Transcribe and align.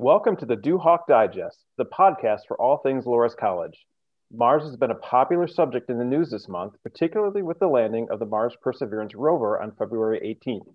Welcome 0.00 0.36
to 0.36 0.46
the 0.46 0.54
Duhawk 0.54 1.08
Digest, 1.08 1.64
the 1.76 1.84
podcast 1.84 2.42
for 2.46 2.56
all 2.60 2.76
things 2.76 3.04
Loras 3.04 3.36
College. 3.36 3.84
Mars 4.32 4.62
has 4.62 4.76
been 4.76 4.92
a 4.92 4.94
popular 4.94 5.48
subject 5.48 5.90
in 5.90 5.98
the 5.98 6.04
news 6.04 6.30
this 6.30 6.48
month, 6.48 6.74
particularly 6.84 7.42
with 7.42 7.58
the 7.58 7.66
landing 7.66 8.06
of 8.08 8.20
the 8.20 8.24
Mars 8.24 8.54
Perseverance 8.62 9.16
rover 9.16 9.60
on 9.60 9.72
February 9.72 10.20
18th. 10.46 10.72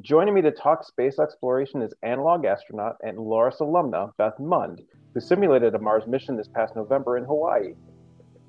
Joining 0.00 0.34
me 0.34 0.42
to 0.42 0.50
talk 0.50 0.82
space 0.82 1.20
exploration 1.20 1.80
is 1.80 1.94
analog 2.02 2.44
astronaut 2.44 2.96
and 3.04 3.16
Loras 3.16 3.60
alumna 3.60 4.10
Beth 4.18 4.40
Mund, 4.40 4.82
who 5.14 5.20
simulated 5.20 5.76
a 5.76 5.78
Mars 5.78 6.08
mission 6.08 6.36
this 6.36 6.48
past 6.48 6.74
November 6.74 7.18
in 7.18 7.24
Hawaii. 7.24 7.74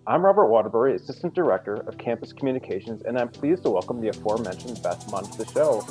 I'm 0.08 0.26
Robert 0.26 0.48
Waterbury, 0.48 0.96
Assistant 0.96 1.36
Director 1.36 1.76
of 1.88 2.00
Campus 2.00 2.34
Communications, 2.34 3.04
and 3.04 3.20
I'm 3.20 3.30
pleased 3.30 3.62
to 3.66 3.70
welcome 3.70 4.02
the 4.02 4.10
aforementioned 4.10 4.82
Beth 4.82 5.12
Mund 5.12 5.32
to 5.34 5.38
the 5.38 5.52
show. 5.52 5.86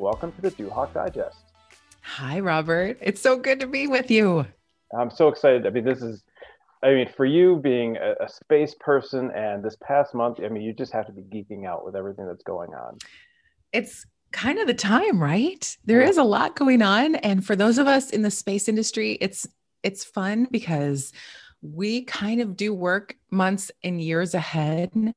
Welcome 0.00 0.32
to 0.32 0.40
the 0.40 0.50
Duhawk 0.52 0.94
Digest. 0.94 1.36
Hi, 2.00 2.40
Robert. 2.40 2.96
It's 3.02 3.20
so 3.20 3.36
good 3.36 3.60
to 3.60 3.66
be 3.66 3.86
with 3.86 4.10
you. 4.10 4.46
I'm 4.98 5.10
so 5.10 5.28
excited. 5.28 5.66
I 5.66 5.70
mean, 5.70 5.84
this 5.84 6.00
is, 6.00 6.24
I 6.82 6.94
mean, 6.94 7.08
for 7.14 7.26
you 7.26 7.56
being 7.56 7.98
a, 7.98 8.24
a 8.24 8.28
space 8.28 8.74
person 8.80 9.30
and 9.32 9.62
this 9.62 9.76
past 9.82 10.14
month, 10.14 10.40
I 10.42 10.48
mean, 10.48 10.62
you 10.62 10.72
just 10.72 10.92
have 10.94 11.04
to 11.06 11.12
be 11.12 11.20
geeking 11.20 11.66
out 11.66 11.84
with 11.84 11.94
everything 11.94 12.26
that's 12.26 12.42
going 12.42 12.70
on. 12.70 12.96
It's 13.74 14.06
kind 14.32 14.58
of 14.58 14.66
the 14.66 14.74
time, 14.74 15.22
right? 15.22 15.76
There 15.84 16.00
is 16.00 16.16
a 16.16 16.24
lot 16.24 16.56
going 16.56 16.80
on. 16.80 17.16
And 17.16 17.44
for 17.44 17.54
those 17.54 17.76
of 17.76 17.86
us 17.86 18.08
in 18.08 18.22
the 18.22 18.30
space 18.30 18.68
industry, 18.68 19.18
it's 19.20 19.46
it's 19.82 20.02
fun 20.02 20.46
because 20.50 21.12
we 21.60 22.04
kind 22.04 22.40
of 22.40 22.56
do 22.56 22.72
work 22.72 23.16
months 23.30 23.70
and 23.84 24.00
years 24.00 24.34
ahead 24.34 25.14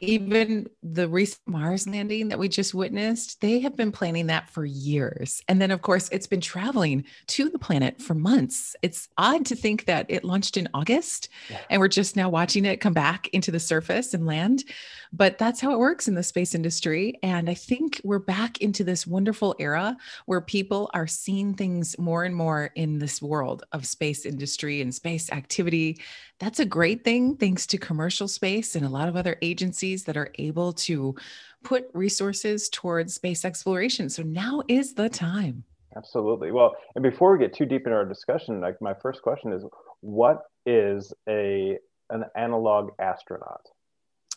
even 0.00 0.68
the 0.82 1.08
recent 1.08 1.40
Mars 1.46 1.86
landing 1.86 2.28
that 2.28 2.38
we 2.38 2.48
just 2.48 2.74
witnessed, 2.74 3.40
they 3.40 3.60
have 3.60 3.76
been 3.76 3.92
planning 3.92 4.26
that 4.26 4.48
for 4.48 4.64
years. 4.64 5.42
And 5.48 5.60
then, 5.60 5.70
of 5.70 5.82
course, 5.82 6.08
it's 6.10 6.26
been 6.26 6.40
traveling 6.40 7.04
to 7.28 7.48
the 7.48 7.58
planet 7.58 8.00
for 8.00 8.14
months. 8.14 8.74
It's 8.82 9.08
odd 9.18 9.46
to 9.46 9.56
think 9.56 9.84
that 9.86 10.06
it 10.08 10.24
launched 10.24 10.56
in 10.56 10.68
August 10.74 11.28
yeah. 11.50 11.58
and 11.70 11.80
we're 11.80 11.88
just 11.88 12.16
now 12.16 12.28
watching 12.28 12.64
it 12.64 12.80
come 12.80 12.92
back 12.92 13.28
into 13.28 13.50
the 13.50 13.60
surface 13.60 14.14
and 14.14 14.26
land. 14.26 14.64
But 15.12 15.38
that's 15.38 15.60
how 15.60 15.72
it 15.72 15.78
works 15.78 16.08
in 16.08 16.14
the 16.14 16.22
space 16.22 16.54
industry. 16.54 17.18
And 17.22 17.48
I 17.48 17.54
think 17.54 18.00
we're 18.04 18.18
back 18.18 18.58
into 18.60 18.84
this 18.84 19.06
wonderful 19.06 19.54
era 19.58 19.96
where 20.26 20.40
people 20.40 20.90
are 20.94 21.06
seeing 21.06 21.54
things 21.54 21.98
more 21.98 22.24
and 22.24 22.34
more 22.34 22.70
in 22.74 22.98
this 22.98 23.22
world 23.22 23.64
of 23.72 23.86
space 23.86 24.26
industry 24.26 24.80
and 24.80 24.94
space 24.94 25.30
activity. 25.32 26.00
That's 26.40 26.60
a 26.60 26.64
great 26.64 27.02
thing, 27.02 27.36
thanks 27.36 27.66
to 27.68 27.78
commercial 27.78 28.28
space 28.28 28.76
and 28.76 28.86
a 28.86 28.88
lot 28.88 29.08
of 29.08 29.16
other 29.16 29.36
agencies 29.42 30.04
that 30.04 30.16
are 30.16 30.30
able 30.38 30.72
to 30.74 31.16
put 31.64 31.90
resources 31.94 32.68
towards 32.68 33.14
space 33.14 33.44
exploration. 33.44 34.08
So 34.08 34.22
now 34.22 34.62
is 34.68 34.94
the 34.94 35.08
time. 35.08 35.64
Absolutely. 35.96 36.52
Well, 36.52 36.76
and 36.94 37.02
before 37.02 37.32
we 37.32 37.38
get 37.38 37.54
too 37.54 37.66
deep 37.66 37.86
into 37.86 37.96
our 37.96 38.04
discussion, 38.04 38.60
like 38.60 38.80
my 38.80 38.94
first 38.94 39.22
question 39.22 39.52
is 39.52 39.64
what 40.00 40.42
is 40.64 41.12
a 41.28 41.78
an 42.10 42.24
analog 42.36 42.90
astronaut? 42.98 43.66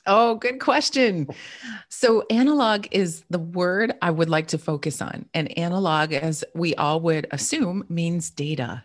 Oh, 0.08 0.36
good 0.36 0.60
question. 0.60 1.28
So, 1.90 2.24
analog 2.32 2.88
is 2.90 3.24
the 3.30 3.40
word 3.40 3.94
I 4.02 4.10
would 4.10 4.30
like 4.30 4.48
to 4.48 4.58
focus 4.58 5.02
on. 5.02 5.26
And 5.34 5.56
analog, 5.58 6.12
as 6.12 6.44
we 6.56 6.74
all 6.76 7.00
would 7.02 7.28
assume, 7.32 7.86
means 7.88 8.32
data. 8.32 8.84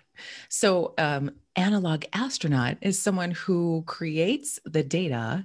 So, 0.49 0.95
um, 0.99 1.31
analog 1.55 2.05
astronaut 2.13 2.77
is 2.83 3.01
someone 3.01 3.31
who 3.31 3.83
creates 3.87 4.61
the 4.65 4.83
data 4.83 5.45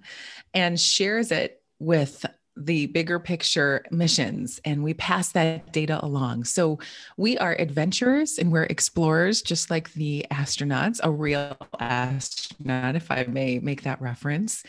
and 0.53 0.79
shares 0.79 1.31
it 1.31 1.61
with 1.79 2.25
the 2.57 2.87
bigger 2.87 3.17
picture 3.17 3.85
missions 3.91 4.59
and 4.65 4.83
we 4.83 4.93
pass 4.93 5.31
that 5.31 5.71
data 5.71 6.03
along. 6.03 6.43
So 6.43 6.79
we 7.15 7.37
are 7.37 7.55
adventurers 7.57 8.37
and 8.37 8.51
we're 8.51 8.63
explorers, 8.63 9.41
just 9.41 9.71
like 9.71 9.93
the 9.93 10.25
astronauts, 10.29 10.99
a 11.01 11.09
real 11.09 11.57
astronaut, 11.79 12.97
if 12.97 13.09
I 13.09 13.23
may 13.23 13.59
make 13.59 13.83
that 13.83 14.01
reference 14.01 14.63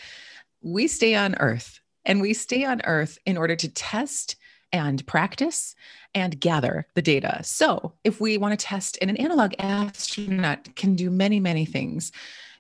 we 0.63 0.87
stay 0.87 1.15
on 1.15 1.35
Earth 1.41 1.81
and 2.05 2.21
we 2.21 2.33
stay 2.33 2.65
on 2.65 2.81
Earth 2.85 3.19
in 3.27 3.37
order 3.37 3.57
to 3.57 3.69
test 3.69 4.37
and 4.73 5.07
practice 5.07 5.75
and 6.15 6.39
gather 6.41 6.87
the 6.95 7.03
data. 7.03 7.41
So, 7.43 7.95
if 8.05 8.21
we 8.21 8.39
want 8.39 8.59
to 8.59 8.67
test, 8.67 8.97
in 8.99 9.11
an 9.11 9.17
analog 9.17 9.55
astronaut 9.59 10.75
can 10.77 10.95
do 10.95 11.11
many, 11.11 11.41
many 11.41 11.65
things. 11.65 12.13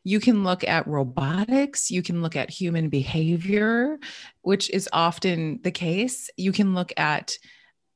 You 0.04 0.18
can 0.18 0.42
look 0.42 0.64
at 0.64 0.86
robotics, 0.86 1.90
you 1.90 2.02
can 2.02 2.22
look 2.22 2.34
at 2.34 2.50
human 2.50 2.88
behavior, 2.88 3.98
which 4.42 4.68
is 4.70 4.88
often 4.92 5.60
the 5.62 5.70
case. 5.70 6.28
You 6.36 6.50
can 6.52 6.74
look 6.74 6.92
at 6.96 7.36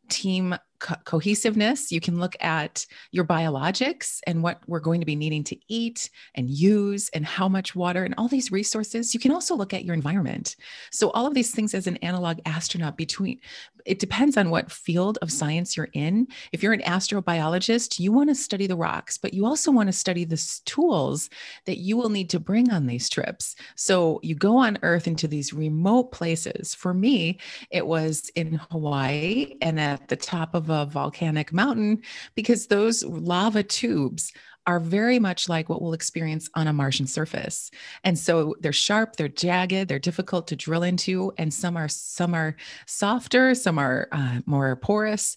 team 0.09 0.55
co- 0.79 0.97
cohesiveness. 1.05 1.91
You 1.91 2.01
can 2.01 2.19
look 2.19 2.37
at 2.41 2.87
your 3.11 3.25
biologics 3.25 4.21
and 4.27 4.43
what 4.43 4.61
we're 4.67 4.81
going 4.81 5.01
to 5.01 5.07
be 5.07 5.17
needing 5.17 5.45
to 5.45 5.57
eat 5.69 6.11
and 6.35 6.51
use 6.51 7.09
and 7.11 7.25
how 7.25 7.49
much 7.49 7.75
water 7.75 8.05
and 8.05 8.15
all 8.19 8.29
these 8.29 8.53
resources. 8.53 9.15
You 9.15 9.21
can 9.21 9.33
also 9.33 9.55
look 9.55 9.75
at 9.75 9.85
your 9.85 9.95
environment. 9.95 10.57
So 10.91 11.11
all 11.11 11.27
of 11.27 11.35
these 11.35 11.53
things 11.53 11.75
as 11.75 11.87
an 11.87 11.97
analog 11.99 12.39
astronaut 12.47 12.97
between 12.97 13.41
it 13.87 14.01
depends 14.01 14.37
on 14.37 14.51
what 14.51 14.71
field 14.71 15.17
of 15.23 15.31
science 15.31 15.77
you're 15.77 15.89
in. 15.93 16.27
If 16.53 16.63
you're 16.63 16.73
an 16.73 16.83
astrobiologist, 16.83 17.99
you 17.99 18.13
want 18.13 18.29
to 18.29 18.35
study 18.35 18.67
the 18.67 18.77
rocks, 18.77 19.17
but 19.17 19.33
you 19.33 19.47
also 19.47 19.71
want 19.71 19.87
to 19.87 19.93
study 19.93 20.25
the 20.25 20.61
tools 20.65 21.31
that 21.65 21.79
you 21.79 21.97
will 21.97 22.09
need 22.09 22.29
to 22.31 22.41
bring 22.41 22.71
on 22.71 22.87
these 22.87 23.09
trips. 23.09 23.55
So 23.77 24.21
you 24.23 24.35
go 24.35 24.57
on 24.57 24.79
Earth 24.83 25.07
into 25.07 25.29
these 25.29 25.53
remote 25.53 26.11
places. 26.11 26.75
For 26.75 26.93
me, 26.93 27.39
it 27.71 27.87
was 27.87 28.29
in 28.35 28.61
Hawaii 28.71 29.55
and 29.63 29.79
at 29.79 30.09
the 30.09 30.17
top 30.17 30.55
of 30.55 30.66
a 30.71 30.87
volcanic 30.87 31.53
mountain 31.53 32.03
because 32.35 32.67
those 32.67 33.05
lava 33.05 33.63
tubes 33.63 34.33
are 34.67 34.81
very 34.81 35.19
much 35.19 35.49
like 35.49 35.69
what 35.69 35.81
we'll 35.81 35.93
experience 35.93 36.51
on 36.55 36.67
a 36.67 36.73
Martian 36.73 37.07
surface. 37.07 37.71
And 38.03 38.19
so 38.19 38.57
they're 38.61 38.73
sharp, 38.73 39.17
they're 39.17 39.29
jagged, 39.29 39.89
they're 39.89 39.99
difficult 39.99 40.49
to 40.49 40.57
drill 40.57 40.83
into, 40.83 41.33
and 41.39 41.55
some 41.55 41.77
are 41.77 41.89
some 41.89 42.35
are 42.35 42.57
softer, 42.87 43.55
some 43.55 43.79
are 43.79 44.09
uh, 44.11 44.41
more 44.47 44.75
porous. 44.77 45.37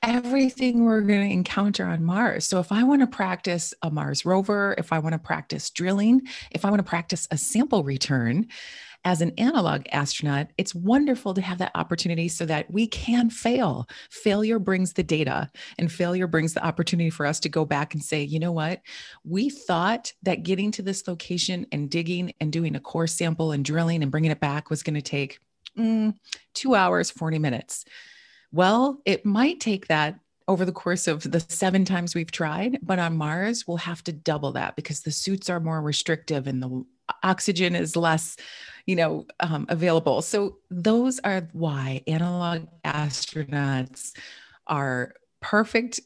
Everything 0.00 0.84
we're 0.84 1.00
going 1.00 1.28
to 1.28 1.34
encounter 1.34 1.84
on 1.84 2.04
Mars. 2.04 2.46
So, 2.46 2.60
if 2.60 2.70
I 2.70 2.84
want 2.84 3.00
to 3.00 3.08
practice 3.08 3.74
a 3.82 3.90
Mars 3.90 4.24
rover, 4.24 4.76
if 4.78 4.92
I 4.92 5.00
want 5.00 5.14
to 5.14 5.18
practice 5.18 5.70
drilling, 5.70 6.28
if 6.52 6.64
I 6.64 6.70
want 6.70 6.78
to 6.78 6.88
practice 6.88 7.26
a 7.32 7.36
sample 7.36 7.82
return, 7.82 8.46
as 9.04 9.20
an 9.20 9.32
analog 9.38 9.86
astronaut, 9.92 10.48
it's 10.58 10.74
wonderful 10.74 11.34
to 11.34 11.40
have 11.40 11.58
that 11.58 11.72
opportunity 11.74 12.28
so 12.28 12.44
that 12.46 12.70
we 12.70 12.86
can 12.86 13.30
fail. 13.30 13.86
Failure 14.10 14.58
brings 14.58 14.92
the 14.92 15.02
data, 15.02 15.50
and 15.78 15.90
failure 15.90 16.26
brings 16.26 16.54
the 16.54 16.64
opportunity 16.64 17.10
for 17.10 17.24
us 17.24 17.40
to 17.40 17.48
go 17.48 17.64
back 17.64 17.94
and 17.94 18.02
say, 18.02 18.22
you 18.22 18.38
know 18.38 18.52
what? 18.52 18.80
We 19.24 19.50
thought 19.50 20.12
that 20.22 20.42
getting 20.42 20.70
to 20.72 20.82
this 20.82 21.06
location 21.06 21.66
and 21.72 21.90
digging 21.90 22.32
and 22.40 22.52
doing 22.52 22.74
a 22.76 22.80
core 22.80 23.06
sample 23.06 23.52
and 23.52 23.64
drilling 23.64 24.02
and 24.02 24.10
bringing 24.10 24.30
it 24.30 24.40
back 24.40 24.70
was 24.70 24.82
going 24.82 24.94
to 24.96 25.02
take 25.02 25.38
mm, 25.78 26.14
two 26.54 26.74
hours, 26.74 27.10
40 27.10 27.38
minutes. 27.38 27.84
Well, 28.52 29.00
it 29.04 29.24
might 29.24 29.60
take 29.60 29.88
that 29.88 30.18
over 30.48 30.64
the 30.64 30.72
course 30.72 31.06
of 31.06 31.30
the 31.30 31.44
seven 31.48 31.84
times 31.84 32.14
we've 32.14 32.32
tried. 32.32 32.78
But 32.82 32.98
on 32.98 33.16
Mars, 33.16 33.68
we'll 33.68 33.76
have 33.76 34.02
to 34.04 34.12
double 34.12 34.52
that 34.52 34.76
because 34.76 35.02
the 35.02 35.10
suits 35.10 35.50
are 35.50 35.60
more 35.60 35.80
restrictive 35.80 36.46
and 36.46 36.62
the 36.62 36.84
oxygen 37.22 37.74
is 37.74 37.96
less 37.96 38.36
you 38.86 38.96
know 38.96 39.26
um, 39.40 39.66
available. 39.68 40.22
So 40.22 40.58
those 40.70 41.20
are 41.20 41.48
why 41.52 42.02
analog 42.06 42.66
astronauts 42.84 44.12
are 44.66 45.14
perfect 45.40 46.00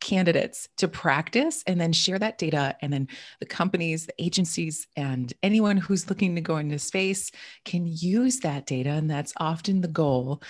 candidates 0.00 0.68
to 0.78 0.88
practice 0.88 1.62
and 1.66 1.78
then 1.80 1.92
share 1.92 2.18
that 2.18 2.38
data 2.38 2.74
and 2.80 2.90
then 2.90 3.06
the 3.38 3.46
companies 3.46 4.06
the 4.06 4.22
agencies 4.22 4.86
and 4.96 5.32
anyone 5.42 5.76
who's 5.76 6.08
looking 6.08 6.34
to 6.34 6.40
go 6.40 6.56
into 6.56 6.78
space 6.78 7.30
can 7.66 7.86
use 7.86 8.40
that 8.40 8.64
data 8.66 8.88
and 8.88 9.10
that's 9.10 9.34
often 9.36 9.82
the 9.82 9.88
goal 9.88 10.42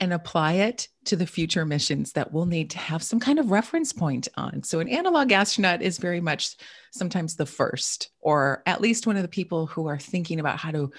and 0.00 0.12
apply 0.12 0.54
it 0.54 0.88
to 1.06 1.16
the 1.16 1.26
future 1.26 1.64
missions 1.64 2.12
that 2.12 2.32
we'll 2.32 2.46
need 2.46 2.70
to 2.70 2.78
have 2.78 3.02
some 3.02 3.20
kind 3.20 3.38
of 3.38 3.50
reference 3.50 3.92
point 3.92 4.28
on. 4.36 4.62
So, 4.62 4.80
an 4.80 4.88
analog 4.88 5.32
astronaut 5.32 5.82
is 5.82 5.98
very 5.98 6.20
much 6.20 6.56
sometimes 6.90 7.36
the 7.36 7.46
first, 7.46 8.10
or 8.20 8.62
at 8.66 8.80
least 8.80 9.06
one 9.06 9.16
of 9.16 9.22
the 9.22 9.28
people 9.28 9.66
who 9.66 9.86
are 9.86 9.98
thinking 9.98 10.40
about 10.40 10.58
how 10.58 10.70
to 10.70 10.90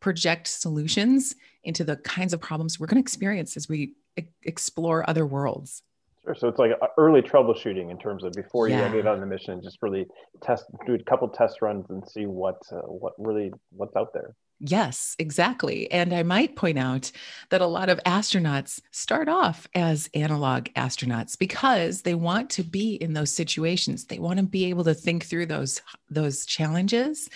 project 0.00 0.46
solutions 0.48 1.34
into 1.62 1.84
the 1.84 1.96
kinds 1.96 2.34
of 2.34 2.40
problems 2.40 2.78
we're 2.78 2.86
going 2.86 2.96
to 2.96 3.04
experience 3.04 3.56
as 3.56 3.68
we 3.68 3.94
explore 4.42 5.08
other 5.08 5.26
worlds. 5.26 5.82
Sure. 6.24 6.34
So 6.34 6.48
it's 6.48 6.58
like 6.58 6.72
early 6.96 7.20
troubleshooting 7.20 7.90
in 7.90 7.98
terms 7.98 8.24
of 8.24 8.32
before 8.32 8.68
you 8.68 8.76
get 8.76 9.06
on 9.06 9.20
the 9.20 9.26
mission, 9.26 9.62
just 9.62 9.78
really 9.82 10.06
test, 10.42 10.64
do 10.86 10.94
a 10.94 10.98
couple 11.02 11.28
test 11.28 11.60
runs 11.60 11.86
and 11.90 12.06
see 12.08 12.24
what 12.24 12.56
uh, 12.72 12.76
what 12.80 13.12
really 13.18 13.52
what's 13.70 13.94
out 13.94 14.12
there. 14.14 14.34
Yes, 14.60 15.14
exactly. 15.18 15.90
And 15.90 16.14
I 16.14 16.22
might 16.22 16.56
point 16.56 16.78
out 16.78 17.10
that 17.50 17.60
a 17.60 17.66
lot 17.66 17.88
of 17.88 18.00
astronauts 18.04 18.80
start 18.92 19.28
off 19.28 19.66
as 19.74 20.08
analog 20.14 20.66
astronauts 20.76 21.36
because 21.38 22.02
they 22.02 22.14
want 22.14 22.50
to 22.50 22.62
be 22.62 22.94
in 22.94 23.12
those 23.12 23.34
situations. 23.34 24.06
They 24.06 24.18
want 24.18 24.38
to 24.38 24.46
be 24.46 24.66
able 24.66 24.84
to 24.84 24.94
think 24.94 25.24
through 25.24 25.46
those 25.46 25.82
those 26.08 26.46
challenges 26.46 27.28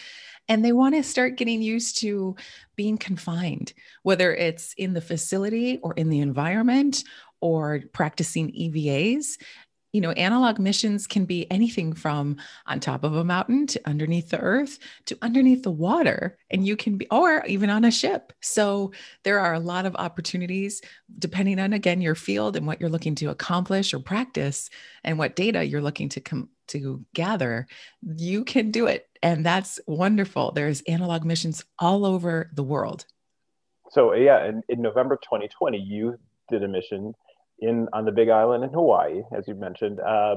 and 0.48 0.64
they 0.64 0.72
want 0.72 0.94
to 0.94 1.02
start 1.02 1.36
getting 1.36 1.60
used 1.60 1.98
to 1.98 2.34
being 2.76 2.96
confined, 2.96 3.74
whether 4.02 4.34
it's 4.34 4.72
in 4.74 4.94
the 4.94 5.00
facility 5.00 5.78
or 5.82 5.92
in 5.94 6.08
the 6.08 6.20
environment 6.20 7.04
or 7.40 7.82
practicing 7.92 8.50
EVAs 8.50 9.38
you 9.92 10.00
know, 10.00 10.10
analog 10.12 10.58
missions 10.58 11.06
can 11.06 11.24
be 11.24 11.50
anything 11.50 11.94
from 11.94 12.36
on 12.66 12.78
top 12.78 13.04
of 13.04 13.14
a 13.14 13.24
mountain 13.24 13.66
to 13.68 13.80
underneath 13.86 14.28
the 14.28 14.38
earth 14.38 14.78
to 15.06 15.16
underneath 15.22 15.62
the 15.62 15.70
water. 15.70 16.38
And 16.50 16.66
you 16.66 16.76
can 16.76 16.98
be, 16.98 17.06
or 17.10 17.44
even 17.46 17.70
on 17.70 17.84
a 17.84 17.90
ship. 17.90 18.32
So 18.40 18.92
there 19.24 19.40
are 19.40 19.54
a 19.54 19.60
lot 19.60 19.86
of 19.86 19.96
opportunities 19.96 20.82
depending 21.18 21.58
on, 21.58 21.72
again, 21.72 22.00
your 22.00 22.14
field 22.14 22.56
and 22.56 22.66
what 22.66 22.80
you're 22.80 22.90
looking 22.90 23.14
to 23.16 23.30
accomplish 23.30 23.94
or 23.94 24.00
practice 24.00 24.68
and 25.04 25.18
what 25.18 25.36
data 25.36 25.64
you're 25.64 25.80
looking 25.80 26.10
to 26.10 26.20
come 26.20 26.50
to 26.68 27.04
gather. 27.14 27.66
You 28.02 28.44
can 28.44 28.70
do 28.70 28.86
it. 28.86 29.08
And 29.22 29.44
that's 29.44 29.80
wonderful. 29.86 30.52
There's 30.52 30.82
analog 30.82 31.24
missions 31.24 31.64
all 31.78 32.04
over 32.04 32.50
the 32.54 32.62
world. 32.62 33.06
So, 33.90 34.12
yeah, 34.12 34.46
in, 34.46 34.62
in 34.68 34.82
November 34.82 35.16
2020, 35.16 35.78
you 35.78 36.18
did 36.50 36.62
a 36.62 36.68
mission 36.68 37.14
in 37.60 37.88
on 37.92 38.04
the 38.04 38.12
Big 38.12 38.28
Island 38.28 38.64
in 38.64 38.70
Hawaii, 38.70 39.22
as 39.36 39.48
you 39.48 39.54
mentioned, 39.54 40.00
uh, 40.00 40.36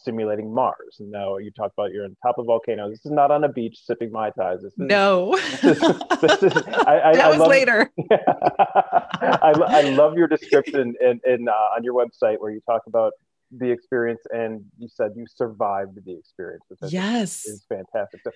simulating 0.00 0.52
Mars. 0.52 0.96
And 1.00 1.10
now 1.10 1.38
you 1.38 1.50
talk 1.50 1.72
about 1.76 1.92
you're 1.92 2.04
on 2.04 2.16
top 2.22 2.38
of 2.38 2.44
a 2.44 2.46
volcano. 2.46 2.90
This 2.90 3.04
is 3.04 3.12
not 3.12 3.30
on 3.30 3.44
a 3.44 3.48
beach 3.48 3.78
sipping 3.82 4.12
mai 4.12 4.30
tais. 4.30 4.62
This 4.62 4.72
is, 4.72 4.78
no, 4.78 5.36
this 5.62 5.82
is, 5.82 5.98
this 6.20 6.42
is, 6.42 6.52
I, 6.86 7.00
I, 7.04 7.12
that 7.14 7.24
I 7.24 7.28
was 7.28 7.38
love, 7.38 7.48
later. 7.48 7.90
I, 8.10 9.52
I 9.68 9.80
love 9.90 10.16
your 10.16 10.28
description 10.28 10.94
in, 11.00 11.20
in 11.24 11.48
uh, 11.48 11.76
on 11.76 11.82
your 11.82 11.94
website 11.94 12.40
where 12.40 12.50
you 12.50 12.60
talk 12.68 12.82
about 12.86 13.12
the 13.56 13.70
experience 13.70 14.22
and 14.30 14.64
you 14.78 14.88
said 14.88 15.12
you 15.14 15.26
survived 15.32 15.96
the 16.04 16.16
experience 16.18 16.64
which 16.68 16.92
yes 16.92 17.44
is 17.46 17.64
fantastic 17.68 18.20
so 18.24 18.30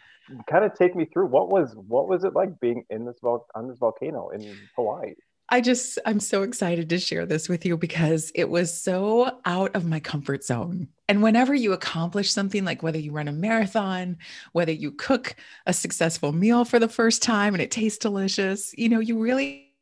kind 0.49 0.65
of 0.65 0.73
take 0.75 0.95
me 0.95 1.07
through 1.07 1.27
what 1.27 1.49
was 1.49 1.75
what 1.89 2.09
was 2.09 2.23
it 2.25 2.35
like 2.35 2.61
being 2.61 2.85
in 2.91 3.05
this 3.05 3.17
vol- 3.21 3.47
on 3.55 3.67
this 3.67 3.79
volcano 3.79 4.29
in 4.29 4.57
hawaii 4.77 5.15
I 5.51 5.63
just, 5.63 5.99
I'm 6.05 6.21
so 6.21 6.43
excited 6.43 6.91
to 6.91 6.99
share 6.99 7.25
this 7.25 7.49
with 7.49 7.65
you 7.65 7.77
because 7.79 8.31
it 8.35 8.51
was 8.51 8.73
so 8.73 9.39
out 9.47 9.75
of 9.75 9.87
my 9.87 9.99
comfort 9.99 10.45
zone. 10.45 10.89
And 11.09 11.23
whenever 11.23 11.55
you 11.55 11.73
accomplish 11.73 12.31
something 12.31 12.65
like 12.65 12.83
whether 12.83 12.99
you 12.99 13.13
run 13.13 13.29
a 13.29 13.33
marathon, 13.33 14.19
whether 14.53 14.73
you 14.73 14.93
cook 14.93 15.37
a 15.65 15.73
successful 15.73 16.33
meal 16.33 16.67
for 16.67 16.79
the 16.79 16.89
first 16.89 17.23
time 17.23 17.55
and 17.55 17.63
it 17.63 17.71
tastes 17.71 17.99
delicious, 17.99 18.75
you 18.77 18.91
know, 18.91 19.01
you 19.01 19.19
really 19.19 19.73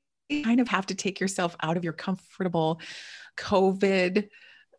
kind 0.45 0.61
of 0.61 0.69
have 0.69 0.87
to 0.87 0.95
take 0.95 1.19
yourself 1.19 1.57
out 1.61 1.77
of 1.77 1.83
your 1.83 1.93
comfortable 1.93 2.81
COVID 3.37 4.29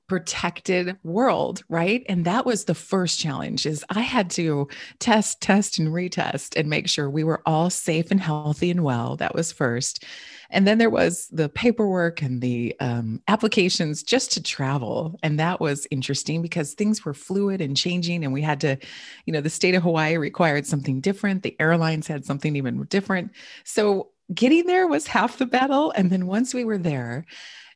protected 0.08 0.98
world 1.04 1.64
right? 1.68 2.06
And 2.08 2.24
that 2.24 2.46
was 2.46 2.64
the 2.64 2.74
first 2.74 3.20
challenge 3.20 3.66
is 3.66 3.84
i 3.90 4.00
had 4.00 4.30
to 4.32 4.70
test 5.00 5.42
test 5.42 5.80
and 5.80 5.90
retest 5.90 6.58
and 6.58 6.70
make 6.70 6.88
sure 6.88 7.10
we 7.10 7.26
were 7.26 7.42
all 7.46 7.70
safe 7.70 8.10
and 8.10 8.22
healthy 8.22 8.72
and 8.72 8.86
well. 8.86 9.18
That 9.18 9.36
was 9.36 9.52
first 9.52 10.06
and 10.50 10.68
then 10.68 10.78
there 10.78 10.90
was 10.90 11.28
the 11.28 11.50
paperwork 11.50 12.22
and 12.22 12.42
the 12.42 12.76
um, 12.80 13.22
applications 13.28 14.04
just 14.04 14.32
to 14.34 14.42
travel. 14.42 15.20
And 15.24 15.40
that 15.40 15.60
was 15.60 15.88
interesting 15.92 16.42
because 16.42 16.74
things 16.74 17.04
were 17.04 17.14
fluid 17.14 17.62
and 17.62 17.76
changing. 17.76 18.24
And 18.24 18.34
we 18.34 18.42
had 18.42 18.62
to, 18.62 18.78
you 19.26 19.34
know, 19.34 19.42
the 19.42 19.50
state 19.50 19.76
of 19.76 19.84
Hawaii 19.84 20.18
required 20.18 20.66
something 20.66 21.02
different. 21.02 21.44
The 21.44 21.56
airlines 21.60 22.08
had 22.08 22.26
something 22.26 22.56
even 22.56 22.84
different. 22.86 23.32
So 23.64 24.10
getting 24.34 24.66
there 24.66 24.88
was 24.88 25.08
half 25.08 25.38
the 25.38 25.46
battle. 25.46 25.92
And 25.92 26.10
then 26.10 26.28
once 26.28 26.54
we 26.54 26.66
were 26.66 26.78
there, 26.78 27.26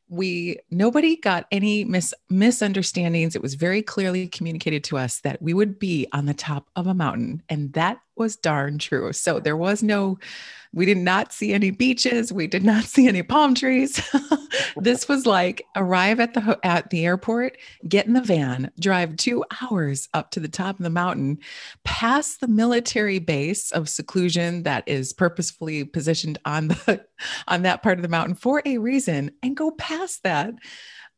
we 0.08 0.58
nobody 0.70 1.16
got 1.16 1.46
any 1.50 1.84
mis- 1.84 2.12
misunderstandings 2.28 3.34
it 3.34 3.40
was 3.40 3.54
very 3.54 3.80
clearly 3.80 4.28
communicated 4.28 4.84
to 4.84 4.98
us 4.98 5.20
that 5.20 5.40
we 5.40 5.54
would 5.54 5.78
be 5.78 6.06
on 6.12 6.26
the 6.26 6.34
top 6.34 6.68
of 6.76 6.86
a 6.86 6.92
mountain 6.92 7.42
and 7.48 7.72
that 7.72 7.98
was 8.16 8.36
darn 8.36 8.78
true 8.78 9.12
so 9.12 9.40
there 9.40 9.56
was 9.56 9.82
no 9.82 10.18
we 10.74 10.86
did 10.86 10.98
not 10.98 11.32
see 11.32 11.52
any 11.52 11.70
beaches. 11.70 12.32
We 12.32 12.46
did 12.46 12.64
not 12.64 12.84
see 12.84 13.06
any 13.06 13.22
palm 13.22 13.54
trees. 13.54 14.00
this 14.76 15.06
was 15.08 15.26
like 15.26 15.64
arrive 15.76 16.18
at 16.18 16.32
the 16.32 16.58
at 16.62 16.88
the 16.90 17.04
airport, 17.04 17.58
get 17.86 18.06
in 18.06 18.14
the 18.14 18.22
van, 18.22 18.70
drive 18.80 19.16
2 19.16 19.44
hours 19.60 20.08
up 20.14 20.30
to 20.30 20.40
the 20.40 20.48
top 20.48 20.78
of 20.78 20.82
the 20.82 20.90
mountain, 20.90 21.38
past 21.84 22.40
the 22.40 22.48
military 22.48 23.18
base 23.18 23.70
of 23.72 23.88
seclusion 23.88 24.62
that 24.62 24.84
is 24.86 25.12
purposefully 25.12 25.84
positioned 25.84 26.38
on 26.44 26.68
the 26.68 27.04
on 27.48 27.62
that 27.62 27.82
part 27.82 27.98
of 27.98 28.02
the 28.02 28.08
mountain 28.08 28.34
for 28.34 28.62
a 28.64 28.78
reason 28.78 29.30
and 29.42 29.56
go 29.56 29.70
past 29.72 30.22
that. 30.22 30.54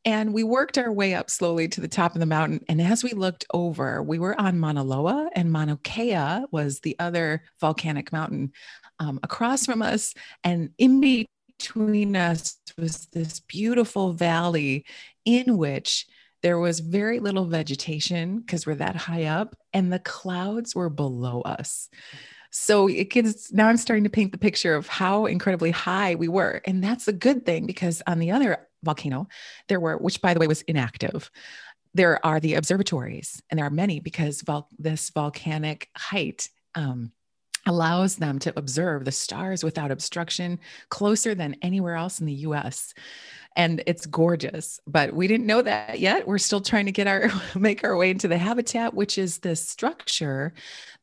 And 0.05 0.35
we 0.35 0.43
worked 0.43 0.77
our 0.77 0.93
way 0.93 1.15
up 1.15 1.31
slowly 1.31 1.67
to 1.69 1.81
the 1.81 1.89
top 1.89 2.15
of 2.15 2.21
the 2.21 2.27
mountain. 2.27 2.63
And 2.69 2.81
as 2.81 3.03
we 3.03 3.11
looked 3.11 3.47
over, 3.55 4.03
we 4.03 4.19
were 4.19 4.39
on 4.39 4.59
Mauna 4.59 4.85
Loa, 4.85 5.31
and 5.35 5.51
Mauna 5.51 5.79
Kea 5.83 6.45
was 6.51 6.81
the 6.81 6.97
other 6.99 7.43
volcanic 7.61 8.13
mountain 8.13 8.53
um, 8.99 9.19
across 9.23 9.65
from 9.65 9.81
us. 9.81 10.15
And 10.43 10.71
in 10.77 11.01
between 11.01 12.17
us 12.17 12.59
was 12.77 13.07
this 13.13 13.41
beautiful 13.41 14.13
valley 14.13 14.85
in 15.25 15.57
which 15.57 16.07
there 16.43 16.59
was 16.59 16.81
very 16.81 17.21
little 17.21 17.47
vegetation 17.47 18.41
because 18.41 18.67
we're 18.67 18.75
that 18.75 18.97
high 18.97 19.25
up, 19.25 19.57
and 19.73 19.91
the 19.91 19.99
clouds 19.99 20.75
were 20.75 20.91
below 20.91 21.41
us. 21.41 21.89
So 22.51 22.87
it 22.87 23.11
gets 23.11 23.53
now 23.53 23.69
I'm 23.69 23.79
starting 23.79 24.05
to 24.05 24.11
paint 24.11 24.31
the 24.31 24.39
picture 24.39 24.75
of 24.75 24.87
how 24.87 25.25
incredibly 25.27 25.71
high 25.71 26.15
we 26.15 26.29
were. 26.29 26.61
And 26.67 26.85
that's 26.85 27.09
a 27.09 27.13
good 27.13 27.47
thing 27.47 27.67
because 27.67 28.03
on 28.07 28.19
the 28.19 28.31
other 28.31 28.69
volcano, 28.85 29.29
there 29.69 29.81
were, 29.81 29.97
which 29.97 30.21
by 30.21 30.35
the 30.35 30.41
way 30.41 30.47
was 30.47 30.63
inactive, 30.63 31.31
there 31.95 32.25
are 32.27 32.41
the 32.41 32.55
observatories, 32.55 33.41
and 33.51 33.59
there 33.59 33.67
are 33.67 33.71
many 33.71 34.01
because 34.01 34.43
vol- 34.43 34.69
this 34.79 35.11
volcanic 35.11 35.89
height 35.97 36.49
um, 36.75 37.13
allows 37.67 38.17
them 38.17 38.39
to 38.41 38.53
observe 38.59 39.05
the 39.05 39.13
stars 39.13 39.65
without 39.65 39.91
obstruction 39.91 40.59
closer 40.89 41.35
than 41.35 41.57
anywhere 41.63 41.95
else 41.95 42.21
in 42.21 42.27
the 42.27 42.33
US. 42.33 42.95
And 43.57 43.83
it's 43.87 44.07
gorgeous, 44.07 44.81
but 44.87 45.15
we 45.15 45.29
didn't 45.29 45.47
know 45.47 45.63
that 45.63 46.01
yet. 46.01 46.27
We're 46.27 46.39
still 46.39 46.61
trying 46.61 46.87
to 46.87 46.93
get 46.93 47.07
our 47.07 47.31
make 47.55 47.85
our 47.85 47.97
way 47.97 48.11
into 48.11 48.29
the 48.29 48.39
habitat, 48.39 48.95
which 48.95 49.17
is 49.17 49.39
this 49.39 49.67
structure 49.67 50.53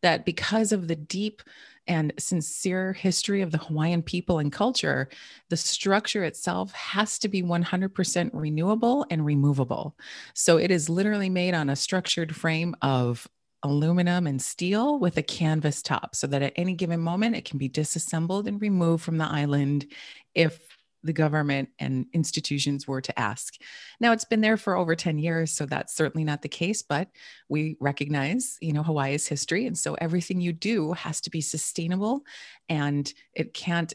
that 0.02 0.26
because 0.26 0.72
of 0.72 0.88
the 0.88 0.96
deep 0.96 1.42
and 1.88 2.14
sincere 2.20 2.94
history 2.94 3.42
of 3.42 3.52
the 3.52 3.58
Hawaiian 3.58 4.02
people 4.02 4.40
and 4.40 4.52
culture, 4.52 5.10
the 5.50 5.58
structure 5.58 6.24
itself 6.24 6.72
has 6.74 7.20
to 7.20 7.28
be 7.28 7.44
100% 7.44 8.30
renewable 8.34 9.06
and 9.10 9.26
removable. 9.26 9.96
So 10.34 10.58
it 10.58 10.72
is 10.72 10.90
literally 10.90 11.30
made 11.30 11.54
on 11.54 11.70
a 11.70 11.76
structured 11.76 12.36
frame 12.36 12.76
of 12.82 13.28
aluminum 13.64 14.26
and 14.28 14.42
steel 14.42 15.00
with 15.00 15.18
a 15.18 15.24
canvas 15.24 15.82
top 15.82 16.16
so 16.16 16.28
that 16.28 16.42
at 16.42 16.54
any 16.56 16.74
given 16.74 17.00
moment 17.00 17.36
it 17.36 17.46
can 17.46 17.60
be 17.60 17.68
disassembled 17.68 18.48
and 18.48 18.62
removed 18.62 19.04
from 19.04 19.18
the 19.18 19.26
island 19.26 19.86
if 20.34 20.60
the 21.04 21.14
government 21.14 21.70
and 21.80 22.06
institutions 22.14 22.88
were 22.88 23.02
to 23.02 23.20
ask. 23.20 23.56
Now 24.00 24.12
it's 24.12 24.26
been 24.26 24.42
there 24.42 24.58
for 24.58 24.76
over 24.76 24.96
10 24.96 25.18
years, 25.18 25.52
so 25.52 25.66
that's 25.66 25.96
certainly 25.96 26.24
not 26.24 26.42
the 26.42 26.50
case, 26.50 26.82
but 26.82 27.10
we 27.50 27.78
recognize, 27.80 28.58
you 28.62 28.74
know, 28.74 28.84
Hawaii's 28.84 29.28
history. 29.28 29.66
And 29.68 29.78
so 29.78 29.96
everything 29.96 30.42
you 30.42 30.54
do 30.54 30.94
has 30.94 31.22
to 31.22 31.30
be 31.30 31.42
sustainable 31.42 32.24
and 32.70 33.12
it 33.34 33.54
can't 33.54 33.94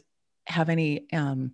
have 0.49 0.69
any 0.69 1.05
um, 1.13 1.51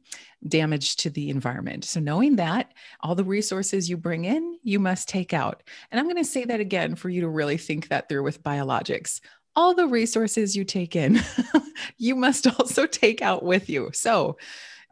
damage 0.48 0.98
to 0.98 1.10
the 1.10 1.29
environment. 1.29 1.86
So, 1.86 2.00
knowing 2.00 2.38
that, 2.38 2.74
all 3.01 3.15
the 3.15 3.24
resources 3.24 3.89
you 3.89 3.98
bring 3.98 4.25
in, 4.25 4.57
you 4.63 4.79
must 4.79 5.10
take 5.10 5.33
out. 5.33 5.63
And 5.91 6.00
I'm 6.00 6.05
going 6.05 6.17
to 6.17 6.24
say 6.24 6.45
that 6.45 6.60
again 6.60 6.95
for 6.95 7.10
you 7.10 7.22
to 7.22 7.29
really 7.29 7.57
think 7.57 7.89
that 7.89 8.07
through 8.07 8.24
with 8.24 8.43
biologics. 8.43 9.19
All 9.55 9.75
the 9.75 9.88
resources 9.88 10.55
you 10.55 10.63
take 10.63 10.95
in, 10.95 11.22
you 11.98 12.15
must 12.15 12.48
also 12.60 12.88
take 12.88 13.22
out 13.22 13.43
with 13.43 13.69
you. 13.69 13.91
So, 13.93 14.38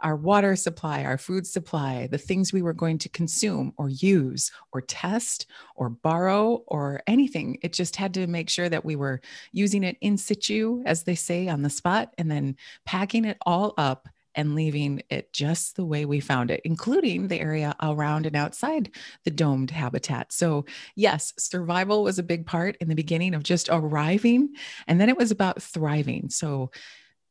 our 0.01 0.15
water 0.15 0.55
supply, 0.55 1.03
our 1.03 1.17
food 1.17 1.45
supply, 1.47 2.07
the 2.07 2.17
things 2.17 2.51
we 2.51 2.61
were 2.61 2.73
going 2.73 2.97
to 2.99 3.09
consume 3.09 3.73
or 3.77 3.89
use 3.89 4.51
or 4.71 4.81
test 4.81 5.47
or 5.75 5.89
borrow 5.89 6.63
or 6.67 7.01
anything. 7.07 7.57
It 7.61 7.73
just 7.73 7.95
had 7.95 8.13
to 8.15 8.27
make 8.27 8.49
sure 8.49 8.69
that 8.69 8.85
we 8.85 8.95
were 8.95 9.21
using 9.51 9.83
it 9.83 9.97
in 10.01 10.17
situ, 10.17 10.83
as 10.85 11.03
they 11.03 11.15
say, 11.15 11.47
on 11.47 11.61
the 11.61 11.69
spot, 11.69 12.13
and 12.17 12.29
then 12.29 12.55
packing 12.85 13.25
it 13.25 13.37
all 13.45 13.73
up 13.77 14.07
and 14.35 14.55
leaving 14.55 15.01
it 15.09 15.33
just 15.33 15.75
the 15.75 15.85
way 15.85 16.05
we 16.05 16.19
found 16.19 16.51
it, 16.51 16.61
including 16.63 17.27
the 17.27 17.39
area 17.39 17.75
around 17.81 18.25
and 18.25 18.35
outside 18.35 18.91
the 19.25 19.31
domed 19.31 19.71
habitat. 19.71 20.31
So, 20.31 20.65
yes, 20.95 21.33
survival 21.37 22.03
was 22.03 22.19
a 22.19 22.23
big 22.23 22.45
part 22.45 22.77
in 22.79 22.87
the 22.87 22.95
beginning 22.95 23.33
of 23.33 23.43
just 23.43 23.69
arriving, 23.69 24.53
and 24.87 25.01
then 25.01 25.09
it 25.09 25.17
was 25.17 25.31
about 25.31 25.61
thriving. 25.61 26.29
So, 26.29 26.71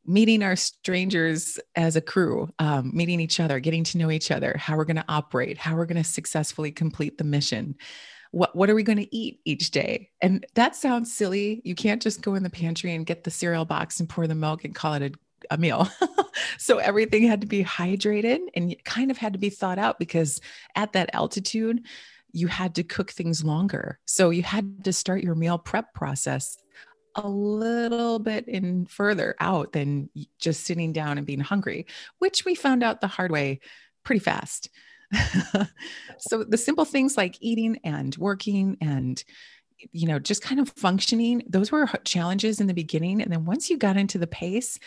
meeting 0.05 0.43
our 0.43 0.55
strangers 0.55 1.59
as 1.75 1.95
a 1.95 2.01
crew, 2.01 2.49
um, 2.59 2.91
meeting 2.93 3.19
each 3.19 3.39
other, 3.39 3.59
getting 3.59 3.83
to 3.83 3.97
know 3.97 4.09
each 4.11 4.31
other, 4.31 4.55
how 4.57 4.75
we're 4.75 4.85
going 4.85 4.95
to 4.95 5.05
operate, 5.07 5.57
how 5.57 5.75
we're 5.75 5.85
going 5.85 6.01
to 6.01 6.09
successfully 6.09 6.71
complete 6.71 7.17
the 7.17 7.23
mission. 7.23 7.75
What, 8.31 8.55
what 8.55 8.69
are 8.69 8.75
we 8.75 8.83
going 8.83 8.97
to 8.97 9.15
eat 9.15 9.41
each 9.45 9.71
day? 9.71 10.09
And 10.21 10.45
that 10.55 10.75
sounds 10.75 11.13
silly. 11.13 11.61
You 11.65 11.75
can't 11.75 12.01
just 12.01 12.21
go 12.21 12.35
in 12.35 12.43
the 12.43 12.49
pantry 12.49 12.95
and 12.95 13.05
get 13.05 13.23
the 13.23 13.31
cereal 13.31 13.65
box 13.65 13.99
and 13.99 14.09
pour 14.09 14.25
the 14.25 14.35
milk 14.35 14.63
and 14.63 14.73
call 14.73 14.93
it 14.93 15.03
a 15.03 15.11
a 15.49 15.57
meal. 15.57 15.89
so 16.57 16.77
everything 16.77 17.23
had 17.23 17.41
to 17.41 17.47
be 17.47 17.63
hydrated 17.63 18.39
and 18.55 18.75
kind 18.83 19.11
of 19.11 19.17
had 19.17 19.33
to 19.33 19.39
be 19.39 19.49
thought 19.49 19.79
out 19.79 19.99
because 19.99 20.39
at 20.75 20.93
that 20.93 21.09
altitude, 21.13 21.85
you 22.31 22.47
had 22.47 22.75
to 22.75 22.83
cook 22.83 23.11
things 23.11 23.43
longer. 23.43 23.99
So 24.05 24.29
you 24.29 24.43
had 24.43 24.85
to 24.85 24.93
start 24.93 25.23
your 25.23 25.35
meal 25.35 25.57
prep 25.57 25.93
process 25.93 26.57
a 27.15 27.27
little 27.27 28.19
bit 28.19 28.47
in 28.47 28.85
further 28.85 29.35
out 29.39 29.73
than 29.73 30.09
just 30.39 30.65
sitting 30.65 30.93
down 30.93 31.17
and 31.17 31.27
being 31.27 31.39
hungry, 31.39 31.85
which 32.19 32.45
we 32.45 32.55
found 32.55 32.83
out 32.83 33.01
the 33.01 33.07
hard 33.07 33.31
way 33.31 33.59
pretty 34.03 34.19
fast. 34.19 34.69
so 36.19 36.43
the 36.43 36.57
simple 36.57 36.85
things 36.85 37.17
like 37.17 37.37
eating 37.41 37.79
and 37.83 38.15
working 38.17 38.77
and 38.81 39.23
you 39.91 40.07
know 40.07 40.19
just 40.19 40.41
kind 40.41 40.59
of 40.59 40.69
functioning 40.69 41.41
those 41.49 41.71
were 41.71 41.87
challenges 42.05 42.61
in 42.61 42.67
the 42.67 42.73
beginning 42.73 43.21
and 43.21 43.31
then 43.31 43.45
once 43.45 43.69
you 43.69 43.77
got 43.77 43.97
into 43.97 44.17
the 44.17 44.27
pace 44.27 44.79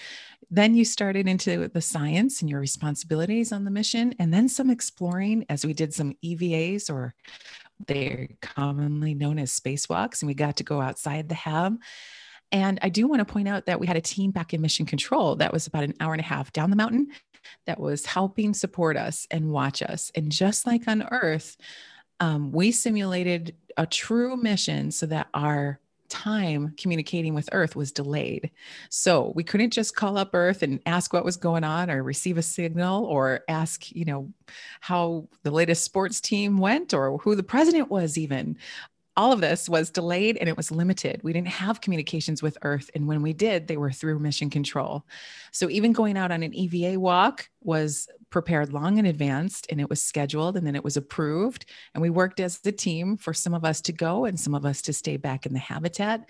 then 0.51 0.75
you 0.75 0.85
started 0.85 1.27
into 1.27 1.69
the 1.69 1.81
science 1.81 2.41
and 2.41 2.49
your 2.49 2.61
responsibilities 2.61 3.51
on 3.53 3.65
the 3.65 3.71
mission 3.71 4.15
and 4.19 4.33
then 4.33 4.49
some 4.49 4.71
exploring 4.71 5.45
as 5.49 5.65
we 5.65 5.73
did 5.73 5.93
some 5.93 6.15
evas 6.25 6.89
or 6.89 7.15
they're 7.87 8.29
commonly 8.41 9.15
known 9.15 9.39
as 9.39 9.59
spacewalks 9.59 10.23
and 10.23 10.27
we 10.27 10.35
got 10.35 10.57
to 10.57 10.65
go 10.65 10.81
outside 10.81 11.29
the 11.29 11.35
hab 11.35 11.79
and 12.53 12.79
I 12.83 12.89
do 12.89 13.09
want 13.09 13.19
to 13.19 13.33
point 13.33 13.49
out 13.49 13.67
that 13.67 13.81
we 13.81 13.87
had 13.89 13.97
a 13.97 14.01
team 14.01 14.31
back 14.31 14.55
in 14.55 14.61
Mission 14.61 14.87
Control 14.87 15.35
that 15.37 15.53
was 15.53 15.67
about 15.67 15.83
an 15.83 15.95
hour 15.99 16.13
and 16.13 16.21
a 16.21 16.25
half 16.25 16.53
down 16.53 16.71
the 16.71 16.77
mountain 16.77 17.09
that 17.67 17.81
was 17.81 18.07
helping 18.07 18.55
support 18.55 18.97
us 18.97 19.27
and 19.31 19.51
watch 19.51 19.83
us. 19.83 20.13
And 20.15 20.31
just 20.31 20.65
like 20.65 20.87
on 20.87 21.03
Earth, 21.11 21.57
um, 22.21 22.53
we 22.53 22.71
simulated 22.71 23.57
a 23.77 23.87
true 23.87 24.37
mission 24.37 24.93
so 24.93 25.07
that 25.07 25.27
our 25.35 25.81
time 26.15 26.73
communicating 26.79 27.35
with 27.35 27.49
Earth 27.53 27.75
was 27.75 27.91
delayed. 27.91 28.51
So 28.89 29.33
we 29.35 29.43
couldn't 29.43 29.73
just 29.73 29.97
call 29.97 30.17
up 30.17 30.31
Earth 30.33 30.63
and 30.63 30.81
ask 30.87 31.13
what 31.13 31.25
was 31.25 31.37
going 31.37 31.65
on 31.65 31.91
or 31.91 32.03
receive 32.03 32.39
a 32.39 32.43
signal 32.43 33.05
or 33.05 33.41
ask, 33.49 33.91
you 33.91 34.05
know, 34.05 34.33
how 34.81 35.29
the 35.43 35.51
latest 35.51 35.83
sports 35.83 36.21
team 36.21 36.59
went 36.59 36.95
or 36.95 37.19
who 37.19 37.35
the 37.35 37.43
president 37.43 37.91
was, 37.91 38.17
even 38.17 38.57
all 39.17 39.33
of 39.33 39.41
this 39.41 39.69
was 39.69 39.91
delayed 39.91 40.37
and 40.37 40.49
it 40.49 40.57
was 40.57 40.71
limited. 40.71 41.21
We 41.23 41.33
didn't 41.33 41.49
have 41.49 41.81
communications 41.81 42.43
with 42.43 42.59
Earth. 42.63 42.91
And 42.95 43.07
when 43.07 43.23
we 43.23 43.33
did, 43.33 43.67
they 43.67 43.77
were 43.77 43.93
through 43.93 44.19
mission 44.19 44.51
control. 44.51 45.05
So 45.53 45.71
even 45.71 45.93
going 45.93 46.17
out 46.17 46.33
on 46.33 46.43
an 46.43 46.55
EVA 46.55 46.99
walk 46.99 47.49
was 47.63 48.09
prepared 48.35 48.73
long 48.73 48.99
in 48.99 49.07
advance 49.07 49.63
and 49.71 49.81
it 49.81 49.89
was 49.89 50.03
scheduled 50.03 50.57
and 50.57 50.67
then 50.67 50.75
it 50.75 50.83
was 50.83 50.97
approved. 50.97 51.67
And 51.95 52.03
we 52.03 52.11
worked 52.11 52.41
as 52.41 52.59
a 52.65 52.73
team 52.73 53.17
for 53.17 53.33
some 53.33 53.55
of 53.55 53.65
us 53.65 53.81
to 53.83 53.93
go 53.93 54.25
and 54.25 54.41
some 54.41 54.57
of 54.57 54.67
us 54.67 54.83
to 54.83 54.93
stay 54.93 55.17
back 55.17 55.47
in 55.47 55.53
the 55.53 55.61
habitat. 55.61 56.29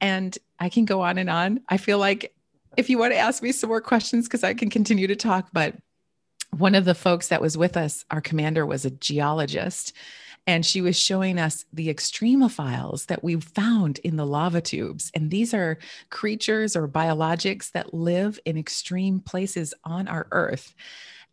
And 0.00 0.38
I 0.60 0.68
can 0.68 0.84
go 0.84 1.00
on 1.00 1.18
and 1.18 1.28
on. 1.28 1.62
I 1.68 1.78
feel 1.78 1.98
like 1.98 2.32
if 2.76 2.88
you 2.88 2.96
want 2.96 3.12
to 3.12 3.18
ask 3.18 3.42
me 3.42 3.50
some 3.50 3.70
more 3.70 3.80
questions, 3.80 4.28
because 4.28 4.44
I 4.44 4.54
can 4.54 4.70
continue 4.70 5.08
to 5.08 5.16
talk, 5.16 5.48
but 5.52 5.74
one 6.56 6.76
of 6.76 6.84
the 6.84 6.94
folks 6.94 7.26
that 7.26 7.42
was 7.42 7.58
with 7.58 7.76
us, 7.76 8.04
our 8.08 8.20
commander 8.20 8.64
was 8.64 8.84
a 8.84 8.90
geologist 8.90 9.94
and 10.46 10.64
she 10.64 10.80
was 10.80 10.96
showing 10.96 11.40
us 11.40 11.64
the 11.72 11.92
extremophiles 11.92 13.06
that 13.06 13.24
we 13.24 13.40
found 13.40 13.98
in 13.98 14.14
the 14.14 14.24
lava 14.24 14.60
tubes. 14.60 15.10
And 15.12 15.28
these 15.28 15.52
are 15.52 15.78
creatures 16.10 16.76
or 16.76 16.86
biologics 16.86 17.72
that 17.72 17.92
live 17.92 18.38
in 18.44 18.56
extreme 18.56 19.18
places 19.18 19.74
on 19.82 20.06
our 20.06 20.28
Earth. 20.30 20.72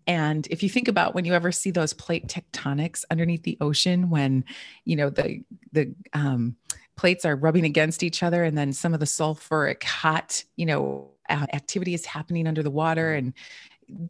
And 0.07 0.47
if 0.49 0.63
you 0.63 0.69
think 0.69 0.87
about 0.87 1.15
when 1.15 1.25
you 1.25 1.33
ever 1.33 1.51
see 1.51 1.71
those 1.71 1.93
plate 1.93 2.27
tectonics 2.27 3.03
underneath 3.09 3.43
the 3.43 3.57
ocean, 3.61 4.09
when 4.09 4.45
you 4.85 4.95
know 4.95 5.09
the 5.09 5.43
the 5.71 5.93
um, 6.13 6.55
plates 6.95 7.25
are 7.25 7.35
rubbing 7.35 7.65
against 7.65 8.03
each 8.03 8.23
other, 8.23 8.43
and 8.43 8.57
then 8.57 8.73
some 8.73 8.93
of 8.93 8.99
the 8.99 9.05
sulfuric 9.05 9.83
hot, 9.83 10.43
you 10.55 10.65
know, 10.65 11.09
activity 11.29 11.93
is 11.93 12.05
happening 12.05 12.47
under 12.47 12.63
the 12.63 12.71
water, 12.71 13.13
and 13.13 13.33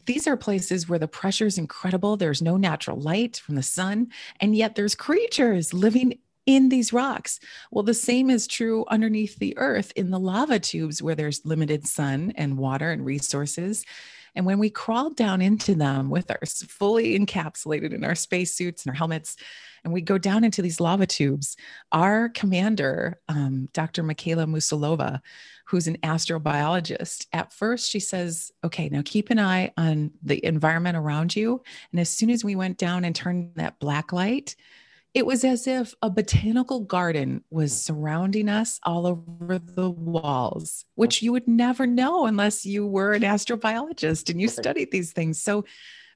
these 0.06 0.28
are 0.28 0.38
places 0.38 0.88
where 0.88 1.00
the 1.00 1.08
pressure 1.08 1.46
is 1.46 1.58
incredible. 1.58 2.16
There's 2.18 2.42
no 2.42 2.58
natural 2.58 3.00
light 3.00 3.38
from 3.38 3.56
the 3.56 3.64
sun, 3.64 4.10
and 4.40 4.56
yet 4.56 4.76
there's 4.76 4.96
creatures 4.96 5.74
living 5.74 6.20
in 6.46 6.70
these 6.70 6.92
rocks. 6.92 7.40
Well, 7.72 7.84
the 7.84 7.94
same 7.94 8.30
is 8.30 8.48
true 8.48 8.86
underneath 8.90 9.38
the 9.38 9.58
earth 9.58 9.94
in 9.96 10.12
the 10.12 10.20
lava 10.20 10.60
tubes 10.60 11.02
where 11.02 11.16
there's 11.16 11.46
limited 11.46 11.88
sun 11.88 12.34
and 12.36 12.58
water 12.58 12.92
and 12.92 13.06
resources. 13.06 13.86
And 14.36 14.46
when 14.46 14.60
we 14.60 14.70
crawled 14.70 15.16
down 15.16 15.42
into 15.42 15.76
them 15.76 16.10
with 16.10 16.30
our 16.32 16.40
fully 16.46 17.18
encapsulated 17.18 17.94
in 17.94 18.04
our 18.04 18.16
spacesuits 18.16 18.84
and 18.84 18.92
our 18.92 18.98
helmets, 18.98 19.36
and 19.84 19.94
we 19.94 20.02
go 20.02 20.18
down 20.18 20.44
into 20.44 20.62
these 20.62 20.80
lava 20.80 21.06
tubes, 21.06 21.58
our 21.92 22.30
commander, 22.30 23.20
um, 23.28 23.70
Dr. 23.74 24.02
Michaela 24.02 24.46
Musilova, 24.46 25.20
who's 25.66 25.88
an 25.88 25.98
astrobiologist, 25.98 27.28
at 27.34 27.52
first 27.52 27.90
she 27.90 28.00
says, 28.00 28.52
okay, 28.64 28.90
now 28.90 29.02
keep 29.04 29.30
an 29.30 29.40
eye 29.40 29.72
on 29.78 30.12
the 30.22 30.44
environment 30.46 30.98
around 30.98 31.36
you. 31.36 31.62
And 31.92 32.00
as 32.00 32.10
soon 32.10 32.30
as 32.30 32.44
we 32.44 32.56
went 32.56 32.78
down 32.78 33.06
and 33.06 33.16
turned 33.16 33.52
that 33.56 33.80
black 33.80 34.14
light, 34.14 34.56
it 35.14 35.26
was 35.26 35.44
as 35.44 35.68
if 35.68 35.94
a 36.02 36.10
botanical 36.10 36.80
garden 36.80 37.44
was 37.52 37.80
surrounding 37.80 38.50
us 38.50 38.80
all 38.84 39.06
over 39.06 39.60
the 39.60 39.90
walls, 39.90 40.86
which 40.96 41.22
you 41.22 41.32
would 41.32 41.48
never 41.48 41.86
know 41.86 42.26
unless 42.26 42.66
you 42.66 42.88
were 42.88 43.14
an 43.14 43.22
astrobiologist 43.22 44.30
and 44.30 44.42
you 44.42 44.48
studied 44.48 44.90
these 44.92 45.14
things. 45.14 45.40
So 45.40 45.66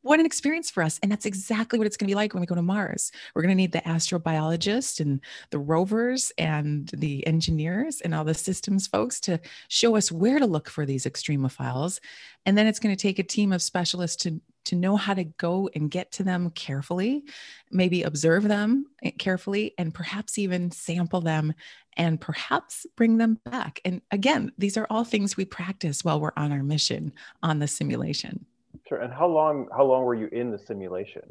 what 0.07 0.19
an 0.19 0.25
experience 0.25 0.69
for 0.69 0.83
us. 0.83 0.99
And 1.03 1.11
that's 1.11 1.25
exactly 1.25 1.77
what 1.77 1.85
it's 1.85 1.97
going 1.97 2.07
to 2.07 2.11
be 2.11 2.15
like 2.15 2.33
when 2.33 2.41
we 2.41 2.47
go 2.47 2.55
to 2.55 2.61
Mars. 2.61 3.11
We're 3.33 3.41
going 3.41 3.51
to 3.51 3.55
need 3.55 3.71
the 3.71 3.81
astrobiologists 3.81 4.99
and 4.99 5.21
the 5.51 5.59
rovers 5.59 6.31
and 6.37 6.87
the 6.89 7.25
engineers 7.27 8.01
and 8.01 8.15
all 8.15 8.23
the 8.23 8.33
systems 8.33 8.87
folks 8.87 9.19
to 9.21 9.39
show 9.67 9.95
us 9.95 10.11
where 10.11 10.39
to 10.39 10.45
look 10.45 10.69
for 10.69 10.85
these 10.85 11.05
extremophiles. 11.05 11.99
And 12.45 12.57
then 12.57 12.67
it's 12.67 12.79
going 12.79 12.95
to 12.95 13.01
take 13.01 13.19
a 13.19 13.23
team 13.23 13.51
of 13.51 13.61
specialists 13.61 14.23
to 14.23 14.41
to 14.65 14.75
know 14.75 14.97
how 14.97 15.13
to 15.13 15.23
go 15.23 15.69
and 15.75 15.89
get 15.89 16.11
to 16.11 16.23
them 16.23 16.49
carefully, 16.49 17.23
maybe 17.71 18.03
observe 18.03 18.43
them 18.43 18.85
eh, 19.01 19.11
carefully, 19.17 19.73
and 19.77 19.93
perhaps 19.93 20.37
even 20.37 20.71
sample 20.71 21.21
them 21.21 21.53
and 21.95 22.19
perhaps 22.19 22.85
bring 22.97 23.17
them 23.17 23.39
back. 23.45 23.79
And 23.85 24.01
again, 24.11 24.51
these 24.57 24.75
are 24.75 24.85
all 24.89 25.05
things 25.05 25.37
we 25.37 25.45
practice 25.45 26.03
while 26.03 26.19
we're 26.19 26.33
on 26.35 26.51
our 26.51 26.63
mission 26.63 27.13
on 27.41 27.59
the 27.59 27.67
simulation. 27.67 28.45
Sure. 28.88 29.00
And 29.00 29.13
how 29.13 29.27
long 29.27 29.67
how 29.75 29.86
long 29.86 30.03
were 30.03 30.15
you 30.15 30.27
in 30.32 30.51
the 30.51 30.60
simulation? 30.60 31.24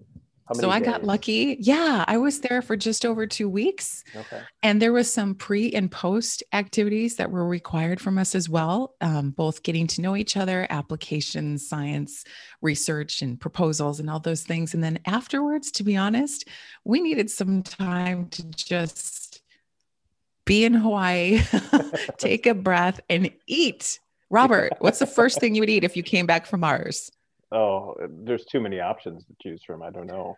so 0.55 0.71
I 0.71 0.79
days? 0.79 0.87
got 0.87 1.05
lucky. 1.05 1.57
Yeah, 1.59 2.05
I 2.07 2.19
was 2.19 2.41
there 2.41 2.63
for 2.63 2.77
just 2.77 3.05
over 3.05 3.27
two 3.27 3.49
weeks. 3.49 4.05
Okay. 4.15 4.41
And 4.63 4.81
there 4.81 4.93
was 4.93 5.13
some 5.13 5.35
pre 5.35 5.73
and 5.73 5.91
post 5.91 6.43
activities 6.53 7.17
that 7.17 7.31
were 7.31 7.47
required 7.47 8.01
from 8.01 8.19
us 8.19 8.35
as 8.35 8.49
well, 8.49 8.95
um, 9.01 9.31
both 9.31 9.63
getting 9.65 9.87
to 9.89 10.01
know 10.01 10.15
each 10.15 10.37
other, 10.37 10.67
applications, 10.71 11.69
science, 11.69 12.25
research, 12.63 13.23
and 13.23 13.41
proposals, 13.41 13.99
and 13.99 14.09
all 14.09 14.21
those 14.21 14.45
things. 14.45 14.73
And 14.75 14.85
then 14.85 15.01
afterwards, 15.07 15.73
to 15.73 15.83
be 15.83 15.97
honest, 15.97 16.49
we 16.85 17.01
needed 17.01 17.31
some 17.31 17.63
time 17.63 18.29
to 18.31 18.45
just 18.51 19.43
be 20.45 20.65
in 20.65 20.75
Hawaii, 20.75 21.41
take 22.19 22.47
a 22.47 22.55
breath, 22.55 23.01
and 23.11 23.33
eat. 23.49 23.99
Robert, 24.31 24.73
what's 24.79 25.01
the 25.01 25.07
first 25.07 25.41
thing 25.41 25.55
you 25.55 25.63
would 25.63 25.71
eat 25.71 25.85
if 25.85 25.97
you 25.97 26.03
came 26.03 26.27
back 26.27 26.47
from 26.47 26.61
Mars? 26.61 27.11
Oh, 27.53 27.95
there's 28.09 28.45
too 28.45 28.61
many 28.61 28.81
options 28.81 29.25
to 29.25 29.35
choose 29.43 29.63
from. 29.65 29.83
I 29.83 29.91
don't 29.91 30.07
know. 30.07 30.37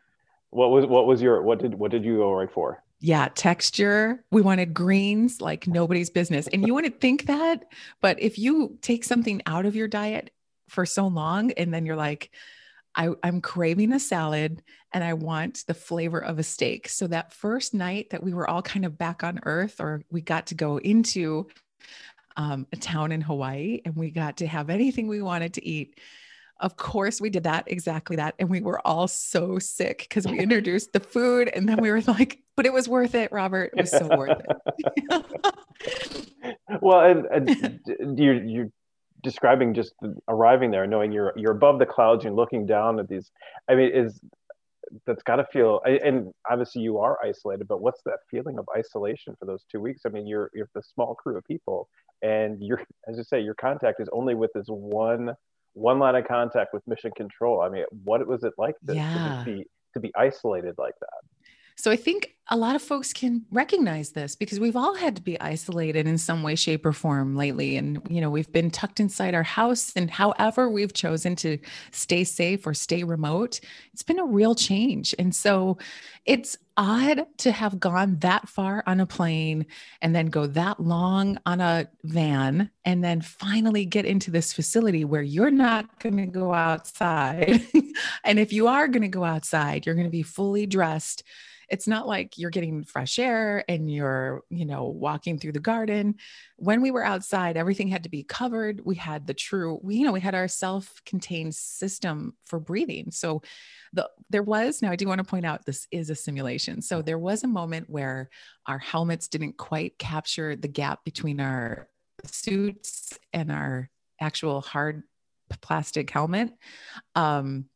What 0.51 0.71
was 0.71 0.87
what 0.87 1.07
was 1.07 1.21
your 1.21 1.43
what 1.43 1.59
did 1.59 1.75
what 1.75 1.91
did 1.91 2.05
you 2.05 2.19
go 2.19 2.33
right 2.33 2.51
for? 2.51 2.83
Yeah, 3.01 3.29
texture. 3.35 4.25
We 4.33 4.43
wanted 4.43 4.75
greens 4.75 5.41
like 5.41 5.69
nobody's 5.69 6.11
business. 6.11 6.49
And 6.49 6.67
you 6.67 6.75
wouldn't 6.75 7.01
think 7.01 7.27
that, 7.27 7.67
but 8.01 8.21
if 8.21 8.39
you 8.39 8.77
take 8.83 9.05
something 9.05 9.41
out 9.47 9.67
of 9.67 9.77
your 9.77 9.87
diet 9.87 10.31
for 10.69 10.85
so 10.85 11.07
long 11.07 11.53
and 11.53 11.73
then 11.73 11.87
you're 11.87 11.97
like, 11.97 12.31
I, 12.97 13.11
am 13.23 13.41
craving 13.41 13.93
a 13.93 14.01
salad 14.01 14.63
and 14.93 15.05
I 15.05 15.13
want 15.13 15.65
the 15.69 15.75
flavor 15.75 16.19
of 16.19 16.41
a 16.41 16.43
steak. 16.43 16.89
So 16.89 17.07
that 17.07 17.33
first 17.33 17.73
night 17.73 18.11
that 18.11 18.25
we 18.25 18.35
were 18.35 18.51
all 18.51 18.63
kind 18.63 18.85
of 18.85 18.99
back 18.99 19.23
on 19.23 19.39
earth, 19.45 19.81
or 19.81 20.03
we 20.11 20.21
got 20.21 20.49
to 20.49 20.57
go 20.57 20.79
into 20.79 21.47
um, 22.37 22.67
a 22.73 22.77
town 22.77 23.13
in 23.13 23.21
Hawaii 23.21 23.81
and 23.85 23.95
we 23.95 24.11
got 24.11 24.39
to 24.39 24.47
have 24.49 24.71
anything 24.71 25.07
we 25.07 25.23
wanted 25.23 25.55
to 25.55 25.65
eat 25.65 26.01
of 26.61 26.77
course, 26.77 27.21
we 27.21 27.31
did 27.31 27.45
that 27.45 27.65
exactly 27.67 28.17
that. 28.17 28.35
And 28.39 28.49
we 28.49 28.61
were 28.61 28.85
all 28.87 29.09
so 29.09 29.59
sick 29.59 29.99
because 30.01 30.27
we 30.27 30.39
introduced 30.39 30.93
the 30.93 31.01
food 31.01 31.49
and 31.49 31.69
then 31.69 31.81
we 31.81 31.91
were 31.91 32.01
like, 32.03 32.43
but 32.57 32.67
it 32.67 32.73
was 32.73 32.89
worth 32.89 33.15
it, 33.15 33.31
Robert. 33.33 33.73
It 33.77 33.83
was 33.83 33.91
so 33.91 34.09
worth 34.17 34.41
it. 35.11 36.33
well, 36.83 37.01
and, 37.01 37.27
and 37.27 38.19
you're, 38.19 38.43
you're 38.43 38.71
describing 39.23 39.75
just 39.75 39.95
arriving 40.27 40.71
there, 40.71 40.87
knowing 40.87 41.13
you're, 41.13 41.33
you're 41.37 41.53
above 41.53 41.79
the 41.79 41.87
clouds, 41.87 42.25
you're 42.25 42.33
looking 42.33 42.67
down 42.67 42.99
at 42.99 43.09
these. 43.09 43.31
I 43.69 43.77
mean, 43.77 43.93
is 43.95 44.21
that's 45.07 45.23
got 45.23 45.37
to 45.37 45.45
feel 45.53 45.83
and 45.85 46.33
obviously 46.51 46.81
you 46.81 46.99
are 46.99 47.19
isolated 47.23 47.69
but 47.69 47.83
what's 47.83 48.01
that 48.07 48.21
feeling 48.31 48.59
of 48.59 48.67
isolation 48.75 49.35
for 49.39 49.45
those 49.45 49.65
two 49.71 49.81
weeks 49.81 50.03
i 50.07 50.09
mean 50.09 50.27
you're 50.27 50.51
you're 50.55 50.69
the 50.75 50.83
small 50.83 51.15
crew 51.15 51.37
of 51.37 51.45
people 51.45 51.89
and 52.23 52.63
you're 52.63 52.81
as 53.07 53.17
you 53.17 53.23
say 53.23 53.41
your 53.41 53.55
contact 53.55 54.01
is 54.01 54.09
only 54.13 54.35
with 54.35 54.51
this 54.55 54.65
one 54.69 55.35
one 55.75 55.99
line 55.99 56.15
of 56.15 56.27
contact 56.27 56.73
with 56.73 56.87
mission 56.87 57.11
control 57.17 57.61
i 57.61 57.69
mean 57.69 57.85
what 58.05 58.27
was 58.27 58.45
it 58.45 58.53
like 58.59 58.75
to, 58.87 58.95
yeah. 58.95 59.43
to 59.45 59.45
be 59.45 59.65
to 59.95 60.01
be 60.01 60.13
isolated 60.17 60.75
like 60.79 60.95
that 61.01 61.21
so 61.79 61.91
I 61.91 61.97
think 61.97 62.35
a 62.51 62.57
lot 62.57 62.75
of 62.75 62.83
folks 62.83 63.13
can 63.13 63.45
recognize 63.51 64.11
this 64.11 64.35
because 64.35 64.59
we've 64.59 64.77
all 64.77 64.95
had 64.95 65.15
to 65.17 65.23
be 65.23 65.39
isolated 65.39 66.07
in 66.07 66.17
some 66.17 66.43
way, 66.43 66.55
shape, 66.55 66.87
or 66.87 66.93
form 66.93 67.37
lately. 67.37 67.77
And, 67.77 68.01
you 68.09 68.23
know, 68.23 68.31
we've 68.31 68.51
been 68.51 68.71
tucked 68.71 69.01
inside 69.01 69.35
our 69.35 69.43
house. 69.43 69.93
And 69.95 70.11
however 70.11 70.71
we've 70.71 70.95
chosen 70.95 71.37
to 71.37 71.59
stay 71.91 72.25
safe 72.25 72.67
or 72.67 72.73
stay 72.73 73.05
remote, 73.05 73.61
it's 73.93 74.03
been 74.03 74.19
a 74.19 74.25
real 74.25 74.55
change. 74.55 75.15
And 75.19 75.35
so 75.35 75.77
it's 76.25 76.57
odd 76.79 77.27
to 77.39 77.53
have 77.53 77.79
gone 77.79 78.19
that 78.21 78.49
far 78.49 78.83
on 78.87 79.01
a 79.01 79.07
plane 79.07 79.67
and 80.01 80.15
then 80.17 80.27
go 80.27 80.47
that 80.47 80.81
long 80.81 81.39
on 81.45 81.61
a 81.61 81.89
van 82.05 82.71
and 82.85 83.05
then 83.05 83.21
finally 83.21 83.85
get 83.85 84.07
into 84.07 84.31
this 84.31 84.55
facility 84.55 85.05
where 85.05 85.23
you're 85.23 85.51
not 85.51 86.01
going 86.01 86.17
to 86.17 86.27
go 86.27 86.55
outside. 86.55 87.67
and 88.25 88.39
if 88.39 88.55
you 88.55 88.69
are 88.69 88.89
going 88.89 89.03
to 89.03 89.09
go 89.09 89.25
outside, 89.25 89.85
you're 89.85 89.95
going 89.95 90.07
to 90.07 90.11
be 90.11 90.23
fully 90.23 90.65
dressed 90.65 91.25
it's 91.69 91.87
not 91.87 92.07
like 92.07 92.39
you're 92.39 92.51
getting 92.51 92.85
fresh 92.85 93.19
air 93.19 93.65
and 93.69 93.93
you're, 93.93 94.43
you 94.51 94.65
know, 94.65 94.85
walking 94.85 95.39
through 95.39 95.53
the 95.53 95.61
garden. 95.61 96.15
When 96.57 96.81
we 96.81 96.91
were 96.91 97.05
outside, 97.05 97.57
everything 97.57 97.89
had 97.89 98.05
to 98.05 98.09
be 98.09 98.23
covered. 98.23 98.81
We 98.85 98.95
had 98.97 99.27
the 99.27 99.35
true, 99.35 99.79
we, 99.83 99.97
you 99.97 100.05
know, 100.05 100.13
we 100.13 100.21
had 100.21 100.35
our 100.35 100.49
self-contained 100.49 101.55
system 101.55 102.35
for 102.47 102.59
breathing. 102.59 103.11
So 103.11 103.43
the 103.93 104.09
there 104.31 104.43
was 104.43 104.83
now 104.83 104.91
I 104.91 104.97
do 104.97 105.09
want 105.09 105.19
to 105.19 105.25
point 105.25 105.47
out 105.47 105.65
this 105.65 105.87
is 105.91 106.11
a 106.11 106.15
simulation. 106.15 106.83
So 106.83 107.03
there 107.03 107.19
was 107.19 107.45
a 107.45 107.49
moment 107.49 107.89
where 107.89 108.31
our 108.67 108.79
helmets 108.79 109.29
didn't 109.29 109.57
quite 109.57 109.99
capture 109.99 110.57
the 110.57 110.69
gap 110.69 111.05
between 111.05 111.41
our 111.41 111.89
suits 112.25 113.19
and 113.33 113.51
our 113.53 113.91
actual 114.21 114.61
hard 114.61 115.03
plastic 115.63 116.11
helmet. 116.11 116.51
Um, 117.15 117.67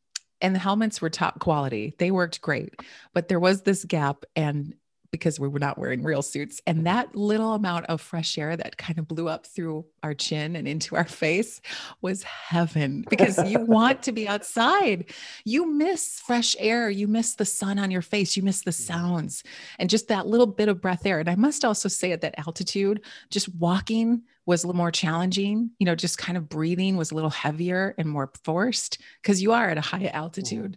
and 0.42 0.54
the 0.54 0.58
helmets 0.58 1.00
were 1.00 1.08
top 1.08 1.38
quality. 1.38 1.94
They 1.98 2.10
worked 2.10 2.42
great, 2.42 2.74
but 3.14 3.28
there 3.28 3.40
was 3.40 3.62
this 3.62 3.84
gap 3.84 4.24
and 4.36 4.74
because 5.12 5.38
we 5.38 5.46
were 5.46 5.58
not 5.58 5.76
wearing 5.76 6.02
real 6.02 6.22
suits 6.22 6.62
and 6.66 6.86
that 6.86 7.14
little 7.14 7.52
amount 7.52 7.84
of 7.86 8.00
fresh 8.00 8.38
air 8.38 8.56
that 8.56 8.78
kind 8.78 8.98
of 8.98 9.06
blew 9.06 9.28
up 9.28 9.46
through 9.46 9.84
our 10.02 10.14
chin 10.14 10.56
and 10.56 10.66
into 10.66 10.96
our 10.96 11.04
face 11.04 11.60
was 12.00 12.22
heaven 12.22 13.04
because 13.10 13.38
you 13.48 13.58
want 13.66 14.02
to 14.02 14.10
be 14.10 14.26
outside. 14.26 15.04
You 15.44 15.70
miss 15.70 16.18
fresh 16.18 16.56
air, 16.58 16.88
you 16.88 17.06
miss 17.06 17.34
the 17.34 17.44
sun 17.44 17.78
on 17.78 17.90
your 17.90 18.00
face, 18.00 18.38
you 18.38 18.42
miss 18.42 18.62
the 18.62 18.72
sounds 18.72 19.44
and 19.78 19.90
just 19.90 20.08
that 20.08 20.26
little 20.26 20.46
bit 20.46 20.70
of 20.70 20.80
breath 20.80 21.04
air. 21.04 21.20
And 21.20 21.28
I 21.28 21.36
must 21.36 21.62
also 21.62 21.90
say 21.90 22.12
at 22.12 22.22
that 22.22 22.38
altitude, 22.38 23.02
just 23.28 23.54
walking 23.56 24.22
was 24.46 24.64
a 24.64 24.66
little 24.66 24.76
more 24.76 24.90
challenging. 24.90 25.70
You 25.78 25.86
know, 25.86 25.94
just 25.94 26.18
kind 26.18 26.36
of 26.36 26.48
breathing 26.48 26.96
was 26.96 27.10
a 27.10 27.14
little 27.14 27.30
heavier 27.30 27.94
and 27.98 28.08
more 28.08 28.30
forced 28.44 28.98
because 29.22 29.42
you 29.42 29.52
are 29.52 29.68
at 29.68 29.78
a 29.78 29.82
high 29.82 30.10
altitude. 30.12 30.76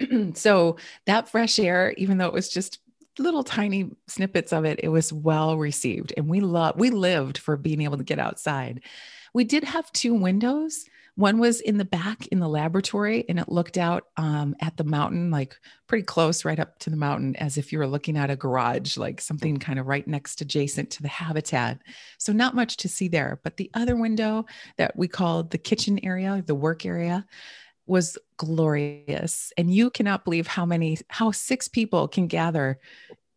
Mm. 0.00 0.36
so 0.36 0.76
that 1.06 1.28
fresh 1.28 1.58
air, 1.58 1.94
even 1.96 2.18
though 2.18 2.26
it 2.26 2.32
was 2.32 2.48
just 2.48 2.80
little 3.18 3.44
tiny 3.44 3.90
snippets 4.08 4.52
of 4.52 4.64
it, 4.64 4.80
it 4.82 4.88
was 4.88 5.12
well 5.12 5.56
received. 5.56 6.12
And 6.16 6.28
we 6.28 6.40
love 6.40 6.76
we 6.76 6.90
lived 6.90 7.38
for 7.38 7.56
being 7.56 7.82
able 7.82 7.98
to 7.98 8.04
get 8.04 8.18
outside. 8.18 8.82
We 9.32 9.44
did 9.44 9.64
have 9.64 9.92
two 9.92 10.14
windows 10.14 10.84
one 11.16 11.38
was 11.38 11.60
in 11.60 11.78
the 11.78 11.84
back 11.84 12.26
in 12.28 12.40
the 12.40 12.48
laboratory, 12.48 13.24
and 13.28 13.38
it 13.38 13.48
looked 13.48 13.78
out 13.78 14.08
um, 14.16 14.56
at 14.60 14.76
the 14.76 14.84
mountain, 14.84 15.30
like 15.30 15.56
pretty 15.86 16.02
close, 16.02 16.44
right 16.44 16.58
up 16.58 16.78
to 16.80 16.90
the 16.90 16.96
mountain, 16.96 17.36
as 17.36 17.56
if 17.56 17.72
you 17.72 17.78
were 17.78 17.86
looking 17.86 18.16
at 18.16 18.30
a 18.30 18.36
garage, 18.36 18.96
like 18.96 19.20
something 19.20 19.58
kind 19.58 19.78
of 19.78 19.86
right 19.86 20.06
next 20.08 20.40
adjacent 20.40 20.90
to 20.90 21.02
the 21.02 21.08
habitat. 21.08 21.78
So, 22.18 22.32
not 22.32 22.56
much 22.56 22.78
to 22.78 22.88
see 22.88 23.06
there. 23.06 23.38
But 23.44 23.56
the 23.56 23.70
other 23.74 23.94
window 23.94 24.46
that 24.76 24.96
we 24.96 25.06
called 25.06 25.50
the 25.50 25.58
kitchen 25.58 26.00
area, 26.02 26.42
the 26.44 26.54
work 26.54 26.84
area, 26.84 27.24
was 27.86 28.18
glorious. 28.36 29.52
And 29.56 29.72
you 29.72 29.90
cannot 29.90 30.24
believe 30.24 30.48
how 30.48 30.66
many, 30.66 30.98
how 31.08 31.30
six 31.30 31.68
people 31.68 32.08
can 32.08 32.26
gather 32.26 32.80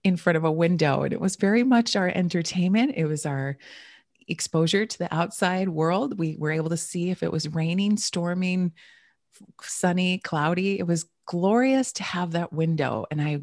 in 0.03 0.17
front 0.17 0.37
of 0.37 0.45
a 0.45 0.51
window. 0.51 1.03
And 1.03 1.13
it 1.13 1.21
was 1.21 1.35
very 1.35 1.63
much 1.63 1.95
our 1.95 2.07
entertainment. 2.07 2.93
It 2.95 3.05
was 3.05 3.25
our 3.25 3.57
exposure 4.27 4.85
to 4.85 4.97
the 4.97 5.13
outside 5.13 5.69
world. 5.69 6.17
We 6.17 6.35
were 6.37 6.51
able 6.51 6.69
to 6.69 6.77
see 6.77 7.09
if 7.09 7.23
it 7.23 7.31
was 7.31 7.53
raining, 7.53 7.97
storming, 7.97 8.73
sunny, 9.61 10.17
cloudy. 10.19 10.79
It 10.79 10.87
was 10.87 11.05
glorious 11.25 11.91
to 11.93 12.03
have 12.03 12.31
that 12.31 12.53
window. 12.53 13.05
And 13.11 13.21
I 13.21 13.41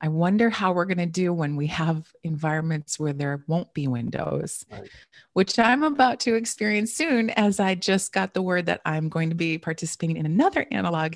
I 0.00 0.08
wonder 0.08 0.50
how 0.50 0.72
we're 0.72 0.86
going 0.86 0.98
to 0.98 1.06
do 1.06 1.32
when 1.32 1.56
we 1.56 1.68
have 1.68 2.10
environments 2.24 2.98
where 2.98 3.12
there 3.12 3.44
won't 3.46 3.72
be 3.74 3.88
windows, 3.88 4.64
right. 4.70 4.88
which 5.34 5.58
I'm 5.58 5.82
about 5.82 6.20
to 6.20 6.34
experience 6.34 6.92
soon 6.92 7.30
as 7.30 7.60
I 7.60 7.74
just 7.74 8.12
got 8.12 8.34
the 8.34 8.42
word 8.42 8.66
that 8.66 8.80
I'm 8.84 9.08
going 9.08 9.30
to 9.30 9.36
be 9.36 9.58
participating 9.58 10.16
in 10.16 10.26
another 10.26 10.66
analog 10.70 11.14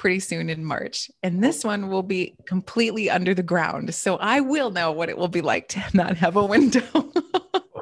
pretty 0.00 0.20
soon 0.20 0.48
in 0.48 0.64
March. 0.64 1.10
And 1.22 1.44
this 1.44 1.62
one 1.62 1.90
will 1.90 2.02
be 2.02 2.34
completely 2.46 3.10
under 3.10 3.34
the 3.34 3.42
ground. 3.42 3.94
So 3.94 4.16
I 4.16 4.40
will 4.40 4.70
know 4.70 4.92
what 4.92 5.10
it 5.10 5.18
will 5.18 5.28
be 5.28 5.42
like 5.42 5.68
to 5.68 5.84
not 5.94 6.16
have 6.16 6.36
a 6.36 6.44
window. 6.44 6.82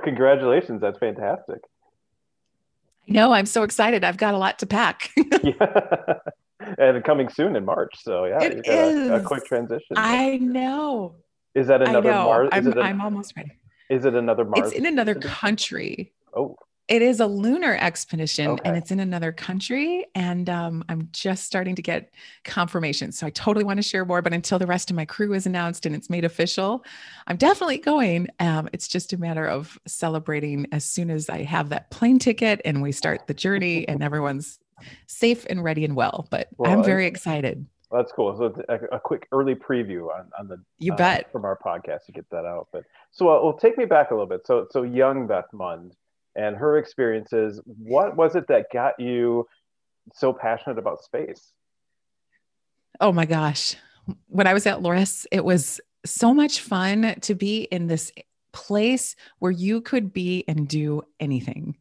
congratulations. 0.09 0.81
That's 0.81 0.99
fantastic. 0.99 1.59
No, 3.07 3.33
I'm 3.33 3.47
so 3.47 3.63
excited. 3.63 4.05
I've 4.05 4.17
got 4.17 4.35
a 4.35 4.39
lot 4.39 4.59
to 4.61 4.67
pack. 4.67 5.11
yeah. 5.43 6.15
And 6.77 7.03
coming 7.05 7.29
soon 7.29 7.57
in 7.57 7.65
March. 7.65 7.95
So 8.03 8.25
yeah, 8.27 8.43
it 8.43 8.67
is. 8.67 9.11
A, 9.11 9.15
a, 9.15 9.21
quick 9.21 9.45
transition. 9.47 9.97
I 9.97 10.37
know. 10.37 11.17
Is 11.55 11.69
that 11.69 11.81
another 11.83 12.13
Mars? 12.13 12.51
I'm, 12.53 12.67
a, 12.67 12.81
I'm 12.81 13.01
almost 13.01 13.35
ready. 13.37 13.53
Is 13.89 14.05
it 14.05 14.15
another 14.15 14.45
Mars? 14.45 14.69
It's 14.69 14.79
in 14.79 14.87
another 14.87 15.15
country. 15.15 16.13
Oh. 16.37 16.57
It 16.89 17.03
is 17.03 17.21
a 17.21 17.27
lunar 17.27 17.77
expedition 17.77 18.49
okay. 18.53 18.63
and 18.65 18.77
it's 18.77 18.91
in 18.91 18.99
another 18.99 19.31
country. 19.31 20.07
And 20.15 20.49
um, 20.49 20.83
I'm 20.89 21.09
just 21.13 21.45
starting 21.45 21.75
to 21.75 21.83
get 21.83 22.15
confirmation. 22.45 23.13
So 23.13 23.27
I 23.27 23.31
totally 23.31 23.65
want 23.65 23.77
to 23.77 23.83
share 23.83 24.07
more. 24.07 24.23
But 24.23 24.33
until 24.33 24.59
the 24.59 24.67
rest 24.67 24.89
of 24.89 24.97
my 24.97 25.05
crew 25.05 25.35
is 25.35 25.45
announced 25.45 25.85
and 25.85 25.95
it's 25.95 26.09
made 26.09 26.25
official, 26.25 26.83
I'm 27.27 27.37
definitely 27.37 27.77
going. 27.77 28.29
Um, 28.41 28.71
it's 28.73 28.89
just 28.89 29.13
a 29.13 29.19
matter 29.19 29.47
of 29.47 29.79
celebrating 29.87 30.67
as 30.73 30.85
soon 30.85 31.11
as 31.11 31.29
I 31.29 31.43
have 31.43 31.69
that 31.69 31.91
plane 31.91 32.19
ticket 32.19 32.63
and 32.65 32.81
we 32.81 32.93
start 32.93 33.27
the 33.27 33.35
journey 33.35 33.87
and 33.87 34.03
everyone's 34.09 34.59
safe 35.07 35.45
and 35.51 35.63
ready 35.63 35.85
and 35.85 35.95
well. 35.95 36.27
But 36.31 36.49
well, 36.57 36.73
I'm 36.73 36.83
very 36.83 37.07
excited. 37.07 37.67
That's 37.91 38.13
cool. 38.13 38.37
So 38.37 38.65
a, 38.69 38.97
a, 38.97 39.01
quick 39.01 39.27
early 39.33 39.55
preview 39.55 40.15
on, 40.15 40.31
on 40.39 40.49
the 40.49 40.61
you 40.79 40.93
uh, 40.93 40.97
bet 40.97 41.33
from 41.33 41.45
our 41.45 41.59
podcast 41.59 42.05
to 42.07 42.13
get 42.13 42.29
that 42.31 42.45
out. 42.45 42.69
But 42.71 42.85
so 43.11 43.29
uh, 43.29 43.43
well, 43.43 43.55
take 43.55 43.79
me 43.79 43.87
back 43.87 44.11
a 44.11 44.15
little 44.15 44.27
bit. 44.27 44.47
So 44.47 44.67
so 44.71 44.83
young 44.83 45.27
Beth 45.27 45.51
Mund 45.53 45.95
and 46.39 46.57
her 46.57 46.79
experiences. 46.79 47.61
What 47.67 48.17
was 48.17 48.37
it 48.37 48.47
that 48.49 48.67
got 48.73 48.99
you 48.99 49.47
so 50.15 50.33
passionate 50.33 50.79
about 50.79 51.03
space? 51.03 51.53
Oh 53.01 53.13
my 53.13 53.27
gosh. 53.27 53.75
When 54.29 54.47
I 54.47 54.55
was 54.55 54.65
at 54.67 54.79
Loras, 54.79 55.27
it 55.33 55.45
was 55.45 55.81
so 56.07 56.33
much 56.33 56.61
fun 56.61 57.17
to 57.23 57.35
be 57.35 57.63
in 57.65 57.89
this 57.89 58.13
place 58.53 59.17
where 59.41 59.53
you 59.53 59.81
could 59.81 60.13
be 60.13 60.45
and 60.49 60.67
do 60.67 61.03
anything. 61.21 61.77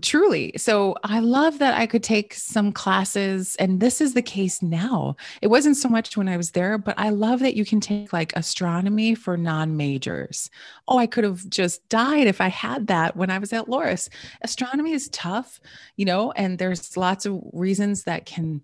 Truly. 0.00 0.52
So 0.56 0.96
I 1.04 1.20
love 1.20 1.58
that 1.58 1.74
I 1.74 1.86
could 1.86 2.02
take 2.02 2.34
some 2.34 2.72
classes, 2.72 3.54
and 3.56 3.80
this 3.80 4.00
is 4.00 4.14
the 4.14 4.22
case 4.22 4.62
now. 4.62 5.16
It 5.42 5.48
wasn't 5.48 5.76
so 5.76 5.88
much 5.88 6.16
when 6.16 6.28
I 6.28 6.36
was 6.36 6.52
there, 6.52 6.78
but 6.78 6.94
I 6.98 7.10
love 7.10 7.40
that 7.40 7.54
you 7.54 7.64
can 7.64 7.80
take 7.80 8.12
like 8.12 8.34
astronomy 8.34 9.14
for 9.14 9.36
non 9.36 9.76
majors. 9.76 10.50
Oh, 10.88 10.98
I 10.98 11.06
could 11.06 11.24
have 11.24 11.48
just 11.48 11.88
died 11.88 12.26
if 12.26 12.40
I 12.40 12.48
had 12.48 12.86
that 12.86 13.16
when 13.16 13.30
I 13.30 13.38
was 13.38 13.52
at 13.52 13.66
Loras. 13.66 14.08
Astronomy 14.42 14.92
is 14.92 15.08
tough, 15.08 15.60
you 15.96 16.04
know, 16.04 16.32
and 16.32 16.58
there's 16.58 16.96
lots 16.96 17.26
of 17.26 17.40
reasons 17.52 18.04
that 18.04 18.26
can 18.26 18.62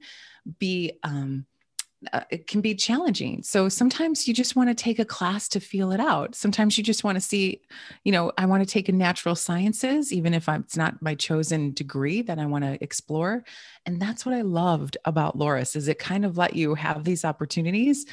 be 0.58 0.92
um, 1.02 1.46
uh, 2.12 2.22
it 2.30 2.46
can 2.46 2.60
be 2.60 2.74
challenging. 2.74 3.42
So 3.42 3.68
sometimes 3.68 4.26
you 4.26 4.32
just 4.32 4.56
want 4.56 4.70
to 4.70 4.74
take 4.74 4.98
a 4.98 5.04
class 5.04 5.48
to 5.48 5.60
feel 5.60 5.92
it 5.92 6.00
out. 6.00 6.34
Sometimes 6.34 6.78
you 6.78 6.84
just 6.84 7.04
want 7.04 7.16
to 7.16 7.20
see, 7.20 7.60
you 8.04 8.12
know, 8.12 8.32
I 8.38 8.46
want 8.46 8.66
to 8.66 8.72
take 8.72 8.88
a 8.88 8.92
natural 8.92 9.34
sciences, 9.34 10.12
even 10.12 10.32
if 10.32 10.48
I'm, 10.48 10.62
it's 10.62 10.76
not 10.76 11.02
my 11.02 11.14
chosen 11.14 11.72
degree 11.72 12.22
that 12.22 12.38
I 12.38 12.46
want 12.46 12.64
to 12.64 12.82
explore. 12.82 13.44
And 13.84 14.00
that's 14.00 14.24
what 14.24 14.34
I 14.34 14.40
loved 14.40 14.96
about 15.04 15.38
Loras 15.38 15.76
is 15.76 15.88
it 15.88 15.98
kind 15.98 16.24
of 16.24 16.38
let 16.38 16.56
you 16.56 16.74
have 16.74 17.04
these 17.04 17.24
opportunities. 17.24 18.06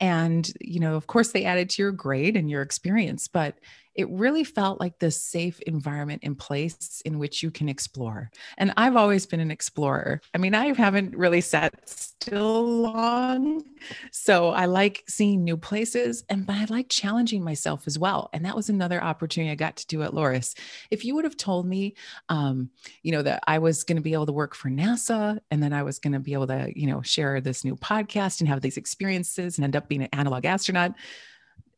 And, 0.00 0.50
you 0.60 0.80
know, 0.80 0.94
of 0.94 1.06
course 1.06 1.32
they 1.32 1.44
added 1.44 1.70
to 1.70 1.82
your 1.82 1.92
grade 1.92 2.36
and 2.36 2.48
your 2.48 2.62
experience, 2.62 3.28
but 3.28 3.58
it 3.98 4.08
really 4.10 4.44
felt 4.44 4.78
like 4.78 4.96
this 5.00 5.20
safe 5.20 5.58
environment 5.62 6.22
in 6.22 6.36
place 6.36 7.02
in 7.04 7.18
which 7.18 7.42
you 7.42 7.50
can 7.50 7.68
explore. 7.68 8.30
And 8.56 8.72
I've 8.76 8.94
always 8.94 9.26
been 9.26 9.40
an 9.40 9.50
explorer. 9.50 10.20
I 10.32 10.38
mean, 10.38 10.54
I 10.54 10.72
haven't 10.72 11.16
really 11.16 11.40
sat 11.40 11.88
still 11.88 12.64
long. 12.64 13.64
So 14.12 14.50
I 14.50 14.66
like 14.66 15.02
seeing 15.08 15.42
new 15.42 15.56
places 15.56 16.22
and 16.28 16.46
but 16.46 16.54
I 16.54 16.66
like 16.66 16.88
challenging 16.88 17.42
myself 17.42 17.88
as 17.88 17.98
well. 17.98 18.30
And 18.32 18.44
that 18.44 18.54
was 18.54 18.68
another 18.68 19.02
opportunity 19.02 19.50
I 19.50 19.56
got 19.56 19.74
to 19.78 19.86
do 19.88 20.02
at 20.04 20.12
Loras. 20.12 20.56
If 20.92 21.04
you 21.04 21.16
would 21.16 21.24
have 21.24 21.36
told 21.36 21.66
me, 21.66 21.94
um, 22.28 22.70
you 23.02 23.10
know, 23.10 23.22
that 23.22 23.42
I 23.48 23.58
was 23.58 23.82
going 23.82 23.96
to 23.96 24.02
be 24.02 24.12
able 24.12 24.26
to 24.26 24.32
work 24.32 24.54
for 24.54 24.68
NASA 24.68 25.40
and 25.50 25.60
then 25.60 25.72
I 25.72 25.82
was 25.82 25.98
going 25.98 26.12
to 26.12 26.20
be 26.20 26.34
able 26.34 26.46
to, 26.46 26.70
you 26.72 26.86
know, 26.86 27.02
share 27.02 27.40
this 27.40 27.64
new 27.64 27.74
podcast 27.74 28.38
and 28.38 28.48
have 28.48 28.60
these 28.60 28.76
experiences 28.76 29.58
and 29.58 29.64
end 29.64 29.74
up 29.74 29.88
being 29.88 30.02
an 30.02 30.08
analog 30.12 30.44
astronaut, 30.44 30.94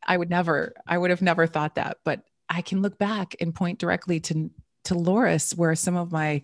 I 0.06 0.16
would 0.16 0.30
never, 0.30 0.74
I 0.86 0.98
would 0.98 1.10
have 1.10 1.22
never 1.22 1.46
thought 1.46 1.76
that. 1.76 1.98
But 2.04 2.22
I 2.48 2.62
can 2.62 2.82
look 2.82 2.98
back 2.98 3.36
and 3.40 3.54
point 3.54 3.78
directly 3.78 4.20
to 4.20 4.50
to 4.84 4.94
Loras, 4.94 5.56
where 5.56 5.74
some 5.74 5.96
of 5.96 6.10
my 6.10 6.42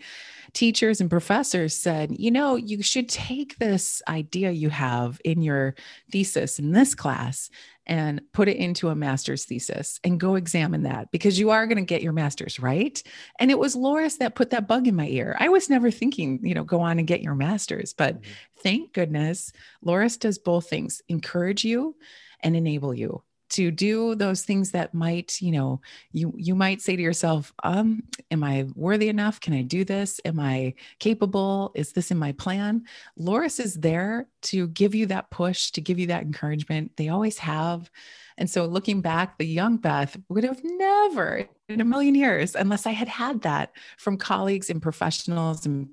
teachers 0.52 1.00
and 1.00 1.10
professors 1.10 1.74
said, 1.74 2.14
you 2.18 2.30
know, 2.30 2.56
you 2.56 2.82
should 2.82 3.08
take 3.08 3.58
this 3.58 4.02
idea 4.08 4.50
you 4.50 4.68
have 4.68 5.20
in 5.24 5.42
your 5.42 5.74
thesis 6.12 6.58
in 6.58 6.72
this 6.72 6.94
class 6.94 7.50
and 7.86 8.20
put 8.32 8.48
it 8.48 8.56
into 8.56 8.88
a 8.88 8.94
master's 8.94 9.44
thesis 9.44 10.00
and 10.02 10.20
go 10.20 10.34
examine 10.34 10.82
that 10.82 11.10
because 11.12 11.38
you 11.38 11.50
are 11.50 11.66
going 11.66 11.78
to 11.78 11.82
get 11.82 12.02
your 12.02 12.12
master's, 12.12 12.58
right? 12.58 13.02
And 13.38 13.50
it 13.50 13.58
was 13.58 13.76
Loras 13.76 14.18
that 14.18 14.34
put 14.34 14.50
that 14.50 14.66
bug 14.66 14.88
in 14.88 14.96
my 14.96 15.06
ear. 15.08 15.36
I 15.38 15.48
was 15.48 15.70
never 15.70 15.90
thinking, 15.90 16.40
you 16.42 16.54
know, 16.54 16.64
go 16.64 16.80
on 16.80 16.98
and 16.98 17.06
get 17.06 17.22
your 17.22 17.34
master's, 17.34 17.92
but 17.92 18.20
mm-hmm. 18.20 18.30
thank 18.62 18.92
goodness 18.92 19.52
Loras 19.84 20.18
does 20.18 20.38
both 20.38 20.68
things 20.68 21.00
encourage 21.08 21.64
you 21.64 21.96
and 22.42 22.56
enable 22.56 22.92
you 22.92 23.22
to 23.50 23.70
do 23.70 24.14
those 24.14 24.42
things 24.42 24.72
that 24.72 24.94
might 24.94 25.40
you 25.40 25.52
know 25.52 25.80
you 26.12 26.32
you 26.36 26.54
might 26.54 26.80
say 26.80 26.96
to 26.96 27.02
yourself 27.02 27.52
um 27.62 28.02
am 28.30 28.42
i 28.42 28.66
worthy 28.74 29.08
enough? 29.08 29.40
Can 29.40 29.54
i 29.54 29.62
do 29.62 29.84
this? 29.84 30.20
Am 30.24 30.40
i 30.40 30.74
capable? 30.98 31.72
Is 31.74 31.92
this 31.92 32.10
in 32.10 32.18
my 32.18 32.32
plan? 32.32 32.84
Loras 33.18 33.60
is 33.60 33.74
there 33.74 34.26
to 34.42 34.68
give 34.68 34.94
you 34.94 35.06
that 35.06 35.30
push 35.30 35.70
to 35.72 35.80
give 35.80 35.98
you 35.98 36.08
that 36.08 36.22
encouragement. 36.22 36.96
They 36.96 37.08
always 37.08 37.38
have. 37.38 37.90
And 38.38 38.50
so 38.50 38.66
looking 38.66 39.00
back 39.00 39.38
the 39.38 39.46
young 39.46 39.76
beth 39.76 40.16
would 40.28 40.44
have 40.44 40.60
never 40.62 41.48
in 41.68 41.80
a 41.80 41.84
million 41.84 42.14
years 42.14 42.54
unless 42.54 42.86
i 42.86 42.92
had 42.92 43.08
had 43.08 43.42
that 43.42 43.72
from 43.98 44.16
colleagues 44.16 44.70
and 44.70 44.80
professionals 44.80 45.66
and 45.66 45.88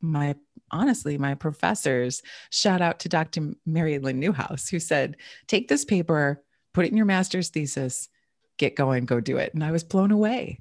my 0.00 0.34
honestly 0.70 1.18
my 1.18 1.34
professors 1.34 2.22
shout 2.50 2.80
out 2.80 3.00
to 3.00 3.08
dr 3.08 3.40
mary 3.64 3.98
lynn 3.98 4.20
newhouse 4.20 4.68
who 4.68 4.78
said 4.78 5.16
take 5.46 5.68
this 5.68 5.84
paper 5.84 6.42
put 6.76 6.84
it 6.84 6.90
in 6.90 6.96
your 6.98 7.06
master's 7.06 7.48
thesis, 7.48 8.10
get 8.58 8.76
going, 8.76 9.06
go 9.06 9.18
do 9.18 9.38
it. 9.38 9.54
And 9.54 9.64
I 9.64 9.70
was 9.70 9.82
blown 9.82 10.10
away. 10.10 10.60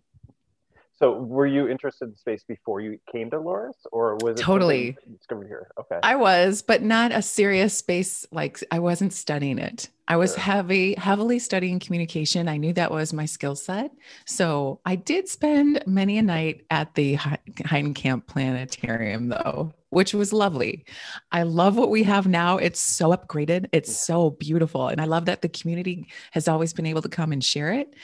So, 0.97 1.11
were 1.11 1.45
you 1.45 1.67
interested 1.67 2.07
in 2.07 2.15
space 2.15 2.41
before 2.47 2.79
you 2.79 2.97
came 3.11 3.29
to 3.31 3.37
Loras, 3.37 3.73
or 3.91 4.15
was 4.21 4.39
it 4.39 4.43
totally 4.43 4.95
discovered 5.11 5.47
here? 5.47 5.67
Okay, 5.77 5.99
I 6.01 6.15
was, 6.15 6.61
but 6.61 6.81
not 6.81 7.11
a 7.11 7.21
serious 7.21 7.77
space. 7.77 8.25
Like 8.31 8.63
I 8.71 8.79
wasn't 8.79 9.11
studying 9.11 9.57
it. 9.59 9.89
I 10.07 10.15
was 10.15 10.31
sure. 10.31 10.39
heavy, 10.39 10.93
heavily 10.93 11.37
studying 11.37 11.79
communication. 11.81 12.47
I 12.47 12.55
knew 12.55 12.71
that 12.73 12.91
was 12.91 13.11
my 13.11 13.25
skill 13.25 13.57
set, 13.57 13.91
so 14.25 14.79
I 14.85 14.95
did 14.95 15.27
spend 15.27 15.83
many 15.85 16.17
a 16.17 16.21
night 16.21 16.65
at 16.71 16.95
the 16.95 17.17
Heitkamp 17.17 18.25
Planetarium, 18.27 19.27
though, 19.27 19.73
which 19.95 20.13
was 20.13 20.33
lovely. 20.33 20.85
I 21.31 21.43
love 21.43 21.77
what 21.77 21.89
we 21.89 22.01
mm-hmm. 22.01 22.11
have 22.11 22.27
now. 22.27 22.57
It's 22.57 22.81
so 22.81 23.15
upgraded. 23.15 23.69
It's 23.71 23.89
yeah. 23.89 23.95
so 23.95 24.29
beautiful, 24.31 24.89
and 24.89 24.99
I 24.99 25.05
love 25.05 25.25
that 25.25 25.41
the 25.41 25.47
community 25.47 26.07
has 26.31 26.49
always 26.49 26.73
been 26.73 26.85
able 26.85 27.01
to 27.01 27.09
come 27.09 27.31
and 27.31 27.41
share 27.41 27.71
it. 27.71 27.95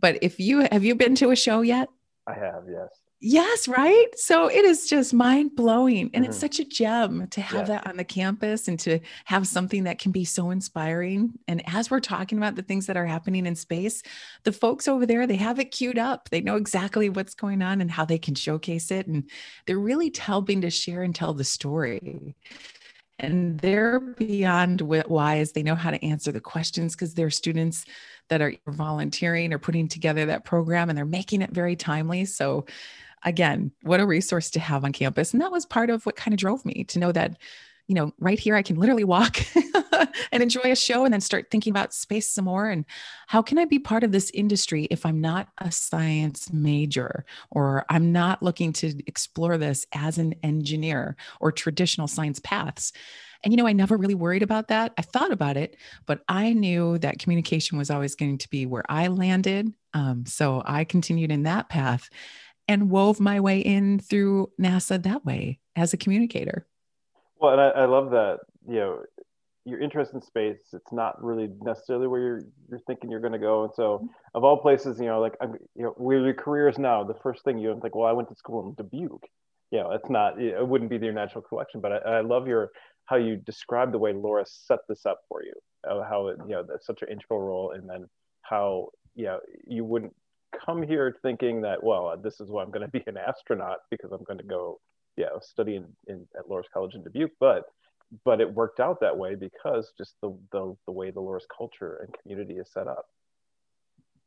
But 0.00 0.18
if 0.22 0.40
you 0.40 0.66
have 0.72 0.82
you 0.82 0.94
been 0.94 1.14
to 1.16 1.30
a 1.30 1.36
show 1.36 1.60
yet? 1.60 1.88
I 2.26 2.32
have, 2.32 2.64
yes. 2.68 2.88
Yes, 3.18 3.66
right. 3.66 4.06
So 4.16 4.48
it 4.48 4.64
is 4.66 4.88
just 4.88 5.14
mind 5.14 5.56
blowing. 5.56 6.10
And 6.12 6.22
mm-hmm. 6.22 6.24
it's 6.24 6.38
such 6.38 6.58
a 6.58 6.64
gem 6.64 7.26
to 7.28 7.40
have 7.40 7.68
yeah. 7.68 7.76
that 7.76 7.86
on 7.86 7.96
the 7.96 8.04
campus 8.04 8.68
and 8.68 8.78
to 8.80 9.00
have 9.24 9.46
something 9.46 9.84
that 9.84 9.98
can 9.98 10.12
be 10.12 10.24
so 10.24 10.50
inspiring. 10.50 11.32
And 11.48 11.62
as 11.66 11.90
we're 11.90 12.00
talking 12.00 12.36
about 12.36 12.56
the 12.56 12.62
things 12.62 12.86
that 12.86 12.96
are 12.96 13.06
happening 13.06 13.46
in 13.46 13.56
space, 13.56 14.02
the 14.44 14.52
folks 14.52 14.86
over 14.86 15.06
there, 15.06 15.26
they 15.26 15.36
have 15.36 15.58
it 15.58 15.70
queued 15.70 15.98
up. 15.98 16.28
They 16.28 16.42
know 16.42 16.56
exactly 16.56 17.08
what's 17.08 17.34
going 17.34 17.62
on 17.62 17.80
and 17.80 17.90
how 17.90 18.04
they 18.04 18.18
can 18.18 18.34
showcase 18.34 18.90
it. 18.90 19.06
And 19.06 19.30
they're 19.66 19.78
really 19.78 20.12
helping 20.16 20.60
to 20.60 20.70
share 20.70 21.02
and 21.02 21.14
tell 21.14 21.32
the 21.32 21.44
story 21.44 22.36
and 23.18 23.58
they're 23.60 24.00
beyond 24.00 24.82
wise. 24.82 25.52
They 25.52 25.62
know 25.62 25.74
how 25.74 25.90
to 25.90 26.04
answer 26.04 26.32
the 26.32 26.40
questions 26.40 26.94
because 26.94 27.14
they're 27.14 27.30
students 27.30 27.84
that 28.28 28.42
are 28.42 28.54
volunteering 28.66 29.52
or 29.52 29.58
putting 29.58 29.88
together 29.88 30.26
that 30.26 30.44
program 30.44 30.88
and 30.88 30.98
they're 30.98 31.04
making 31.04 31.42
it 31.42 31.50
very 31.50 31.76
timely. 31.76 32.24
So, 32.24 32.66
again, 33.26 33.72
what 33.82 34.00
a 34.00 34.06
resource 34.06 34.50
to 34.52 34.60
have 34.60 34.84
on 34.84 34.92
campus. 34.92 35.32
And 35.32 35.42
that 35.42 35.52
was 35.52 35.66
part 35.66 35.90
of 35.90 36.06
what 36.06 36.16
kind 36.16 36.32
of 36.32 36.38
drove 36.38 36.64
me 36.64 36.84
to 36.84 36.98
know 36.98 37.12
that 37.12 37.36
you 37.88 37.94
know, 37.94 38.12
right 38.18 38.38
here, 38.38 38.56
I 38.56 38.62
can 38.62 38.76
literally 38.76 39.04
walk 39.04 39.38
and 40.32 40.42
enjoy 40.42 40.72
a 40.72 40.76
show 40.76 41.04
and 41.04 41.12
then 41.12 41.20
start 41.20 41.50
thinking 41.50 41.70
about 41.70 41.94
space 41.94 42.28
some 42.28 42.46
more. 42.46 42.68
And 42.68 42.84
how 43.28 43.42
can 43.42 43.58
I 43.58 43.64
be 43.64 43.78
part 43.78 44.02
of 44.02 44.10
this 44.10 44.30
industry 44.30 44.88
if 44.90 45.06
I'm 45.06 45.20
not 45.20 45.48
a 45.58 45.70
science 45.70 46.52
major 46.52 47.24
or 47.50 47.86
I'm 47.88 48.10
not 48.10 48.42
looking 48.42 48.72
to 48.74 48.92
explore 49.06 49.56
this 49.56 49.86
as 49.92 50.18
an 50.18 50.34
engineer 50.42 51.16
or 51.40 51.52
traditional 51.52 52.08
science 52.08 52.40
paths? 52.40 52.92
And, 53.44 53.52
you 53.52 53.56
know, 53.56 53.68
I 53.68 53.72
never 53.72 53.96
really 53.96 54.14
worried 54.14 54.42
about 54.42 54.66
that. 54.68 54.92
I 54.98 55.02
thought 55.02 55.30
about 55.30 55.56
it, 55.56 55.76
but 56.06 56.22
I 56.28 56.52
knew 56.54 56.98
that 56.98 57.20
communication 57.20 57.78
was 57.78 57.90
always 57.90 58.16
going 58.16 58.38
to 58.38 58.50
be 58.50 58.66
where 58.66 58.84
I 58.88 59.06
landed. 59.06 59.72
Um, 59.94 60.26
so 60.26 60.62
I 60.66 60.82
continued 60.82 61.30
in 61.30 61.44
that 61.44 61.68
path 61.68 62.10
and 62.68 62.90
wove 62.90 63.20
my 63.20 63.40
way 63.40 63.60
in 63.60 63.98
through 63.98 64.50
NASA 64.60 65.02
that 65.02 65.24
way 65.24 65.60
as 65.74 65.92
a 65.92 65.96
communicator. 65.96 66.66
Well, 67.40 67.52
and 67.52 67.60
I, 67.60 67.68
I 67.68 67.84
love 67.84 68.10
that, 68.10 68.38
you 68.68 68.76
know, 68.76 69.02
your 69.64 69.80
interest 69.80 70.14
in 70.14 70.22
space, 70.22 70.58
it's 70.72 70.92
not 70.92 71.22
really 71.22 71.50
necessarily 71.62 72.06
where 72.06 72.20
you're 72.20 72.42
you're 72.70 72.80
thinking 72.86 73.10
you're 73.10 73.20
going 73.20 73.32
to 73.32 73.38
go. 73.38 73.64
And 73.64 73.72
so, 73.74 73.98
mm-hmm. 73.98 74.06
of 74.34 74.44
all 74.44 74.56
places, 74.56 74.98
you 75.00 75.06
know, 75.06 75.20
like 75.20 75.34
I'm, 75.40 75.54
you 75.74 75.82
know, 75.82 75.94
where 75.96 76.20
your 76.24 76.34
career 76.34 76.68
is 76.68 76.78
now, 76.78 77.02
the 77.02 77.14
first 77.14 77.42
thing 77.44 77.58
you 77.58 77.76
think, 77.82 77.94
well, 77.94 78.08
I 78.08 78.12
went 78.12 78.28
to 78.28 78.36
school 78.36 78.66
in 78.66 78.74
Dubuque. 78.74 79.26
You 79.72 79.80
know, 79.80 79.90
it's 79.90 80.08
not, 80.08 80.40
it 80.40 80.66
wouldn't 80.66 80.90
be 80.90 80.96
your 80.98 81.12
natural 81.12 81.42
collection. 81.42 81.80
But 81.80 81.92
I, 81.92 82.18
I 82.18 82.20
love 82.20 82.46
your 82.46 82.70
how 83.06 83.16
you 83.16 83.36
describe 83.36 83.90
the 83.90 83.98
way 83.98 84.12
Loras 84.12 84.66
set 84.66 84.78
this 84.88 85.04
up 85.04 85.20
for 85.28 85.42
you, 85.42 85.52
how 85.84 86.28
it, 86.28 86.38
you 86.46 86.54
know, 86.54 86.64
that's 86.66 86.86
such 86.86 87.02
an 87.02 87.08
integral 87.08 87.40
role, 87.40 87.72
and 87.72 87.88
then 87.88 88.08
how, 88.42 88.88
you 89.14 89.24
know, 89.24 89.40
you 89.66 89.84
wouldn't 89.84 90.14
come 90.64 90.82
here 90.82 91.16
thinking 91.22 91.62
that, 91.62 91.82
well, 91.82 92.08
uh, 92.08 92.16
this 92.16 92.40
is 92.40 92.50
why 92.50 92.62
I'm 92.62 92.70
going 92.70 92.88
to 92.88 92.90
be 92.90 93.02
an 93.06 93.16
astronaut 93.16 93.78
because 93.90 94.12
I'm 94.12 94.24
going 94.24 94.38
to 94.38 94.44
go 94.44 94.80
yeah, 95.16 95.28
study 95.40 95.76
in, 95.76 95.86
in 96.06 96.26
at 96.38 96.46
Loras 96.48 96.64
College 96.72 96.94
in 96.94 97.02
Dubuque, 97.02 97.32
but 97.40 97.64
but 98.24 98.40
it 98.40 98.52
worked 98.52 98.78
out 98.78 99.00
that 99.00 99.16
way 99.16 99.34
because 99.34 99.92
just 99.98 100.14
the 100.22 100.36
the, 100.52 100.76
the 100.86 100.92
way 100.92 101.10
the 101.10 101.20
Loras 101.20 101.46
culture 101.56 102.00
and 102.02 102.14
community 102.22 102.54
is 102.54 102.70
set 102.70 102.86
up. 102.86 103.06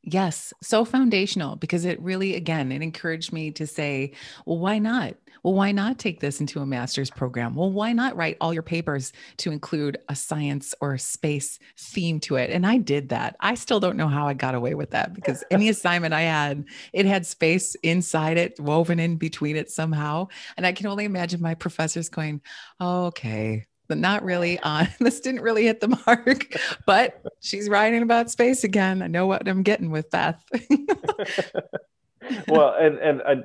Yes, 0.04 0.54
so 0.64 0.86
foundational 0.86 1.58
because 1.58 1.84
it 1.84 2.02
really, 2.02 2.36
again, 2.36 2.72
it 2.72 2.82
encouraged 2.82 3.34
me 3.34 3.52
to 3.52 3.68
say, 3.68 4.14
well, 4.46 4.58
why 4.58 4.80
not? 4.80 5.16
Well, 5.44 5.54
why 5.54 5.74
not 5.74 6.00
take 6.00 6.22
this 6.22 6.40
into 6.40 6.62
a 6.62 6.66
master's 6.66 7.10
program? 7.10 7.54
Well, 7.54 7.72
why 7.72 7.92
not 7.92 8.16
write 8.16 8.38
all 8.40 8.54
your 8.54 8.64
papers 8.64 9.12
to 9.38 9.52
include 9.52 9.98
a 10.08 10.16
science 10.16 10.74
or 10.80 10.94
a 10.94 11.00
space 11.00 11.60
theme 11.78 12.20
to 12.22 12.36
it? 12.36 12.50
And 12.50 12.66
I 12.66 12.78
did 12.78 13.10
that. 13.10 13.36
I 13.42 13.56
still 13.56 13.82
don't 13.82 13.98
know 13.98 14.08
how 14.08 14.28
I 14.28 14.34
got 14.34 14.56
away 14.56 14.74
with 14.74 14.92
that 14.92 15.14
because 15.14 15.44
any 15.52 15.68
assignment 15.70 16.14
I 16.14 16.22
had, 16.22 16.66
it 16.94 17.06
had 17.06 17.26
space 17.26 17.76
inside 17.84 18.38
it, 18.38 18.58
woven 18.60 19.00
in 19.00 19.18
between 19.18 19.58
it 19.58 19.70
somehow. 19.70 20.28
And 20.56 20.66
I 20.66 20.72
can 20.72 20.88
only 20.88 21.06
imagine 21.06 21.42
my 21.42 21.56
professors 21.56 22.08
going, 22.08 22.42
oh, 22.80 23.08
okay, 23.08 23.66
not 23.98 24.24
really 24.24 24.60
on. 24.60 24.88
This 25.00 25.20
didn't 25.20 25.42
really 25.42 25.66
hit 25.66 25.80
the 25.82 25.98
mark, 26.06 26.56
but 26.86 27.22
she's 27.42 27.70
writing 27.70 28.02
about 28.02 28.30
space 28.30 28.64
again. 28.64 29.02
I 29.02 29.08
know 29.08 29.28
what 29.28 29.48
I'm 29.48 29.64
getting 29.64 29.92
with 29.92 30.10
Beth. 30.10 30.44
well, 32.48 32.76
and 32.80 32.98
and 33.00 33.22
I, 33.24 33.36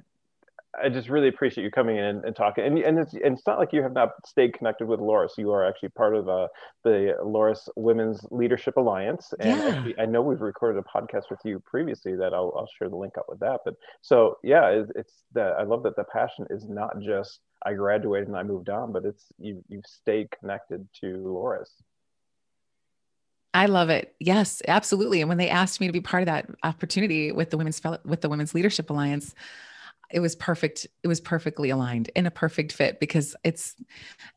I 0.82 0.88
just 0.88 1.08
really 1.08 1.28
appreciate 1.28 1.64
you 1.64 1.70
coming 1.70 1.96
in 1.96 2.04
and, 2.04 2.24
and 2.24 2.36
talking. 2.36 2.64
And 2.64 2.78
and 2.78 2.98
it's 2.98 3.14
and 3.14 3.36
it's 3.36 3.46
not 3.46 3.58
like 3.58 3.72
you 3.72 3.82
have 3.82 3.92
not 3.92 4.10
stayed 4.26 4.54
connected 4.54 4.86
with 4.86 5.00
Loras. 5.00 5.38
You 5.38 5.52
are 5.52 5.66
actually 5.66 5.90
part 5.90 6.16
of 6.16 6.28
uh, 6.28 6.48
the 6.82 7.16
Loras 7.22 7.68
Women's 7.76 8.20
Leadership 8.30 8.76
Alliance. 8.76 9.32
And 9.40 9.58
yeah. 9.58 9.68
actually, 9.68 9.98
I 9.98 10.06
know 10.06 10.22
we've 10.22 10.40
recorded 10.40 10.82
a 10.82 10.98
podcast 10.98 11.30
with 11.30 11.40
you 11.44 11.60
previously 11.60 12.16
that 12.16 12.34
I'll 12.34 12.52
I'll 12.56 12.68
share 12.78 12.88
the 12.88 12.96
link 12.96 13.16
up 13.16 13.26
with 13.28 13.40
that. 13.40 13.60
But 13.64 13.74
so 14.02 14.38
yeah, 14.42 14.68
it's, 14.68 14.90
it's 14.96 15.12
that 15.32 15.54
I 15.58 15.62
love 15.62 15.82
that 15.84 15.96
the 15.96 16.04
passion 16.04 16.46
is 16.50 16.66
not 16.68 16.98
just 17.00 17.40
I 17.64 17.74
graduated 17.74 18.28
and 18.28 18.36
I 18.36 18.42
moved 18.42 18.68
on, 18.68 18.92
but 18.92 19.04
it's 19.04 19.24
you 19.38 19.62
you've 19.68 19.86
stayed 19.86 20.30
connected 20.38 20.86
to 21.00 21.06
Loras. 21.06 21.70
I 23.54 23.66
love 23.66 23.88
it. 23.88 24.14
Yes, 24.18 24.60
absolutely. 24.66 25.20
And 25.20 25.28
when 25.28 25.38
they 25.38 25.48
asked 25.48 25.80
me 25.80 25.86
to 25.86 25.92
be 25.92 26.00
part 26.00 26.22
of 26.22 26.26
that 26.26 26.50
opportunity 26.64 27.30
with 27.30 27.50
the 27.50 27.56
women's 27.56 27.80
with 28.04 28.20
the 28.20 28.28
Women's 28.28 28.54
Leadership 28.54 28.90
Alliance, 28.90 29.34
it 30.10 30.20
was 30.20 30.34
perfect. 30.34 30.86
It 31.02 31.08
was 31.08 31.20
perfectly 31.20 31.70
aligned 31.70 32.10
and 32.16 32.26
a 32.26 32.32
perfect 32.32 32.72
fit 32.72 33.00
because 33.00 33.36
it's 33.44 33.76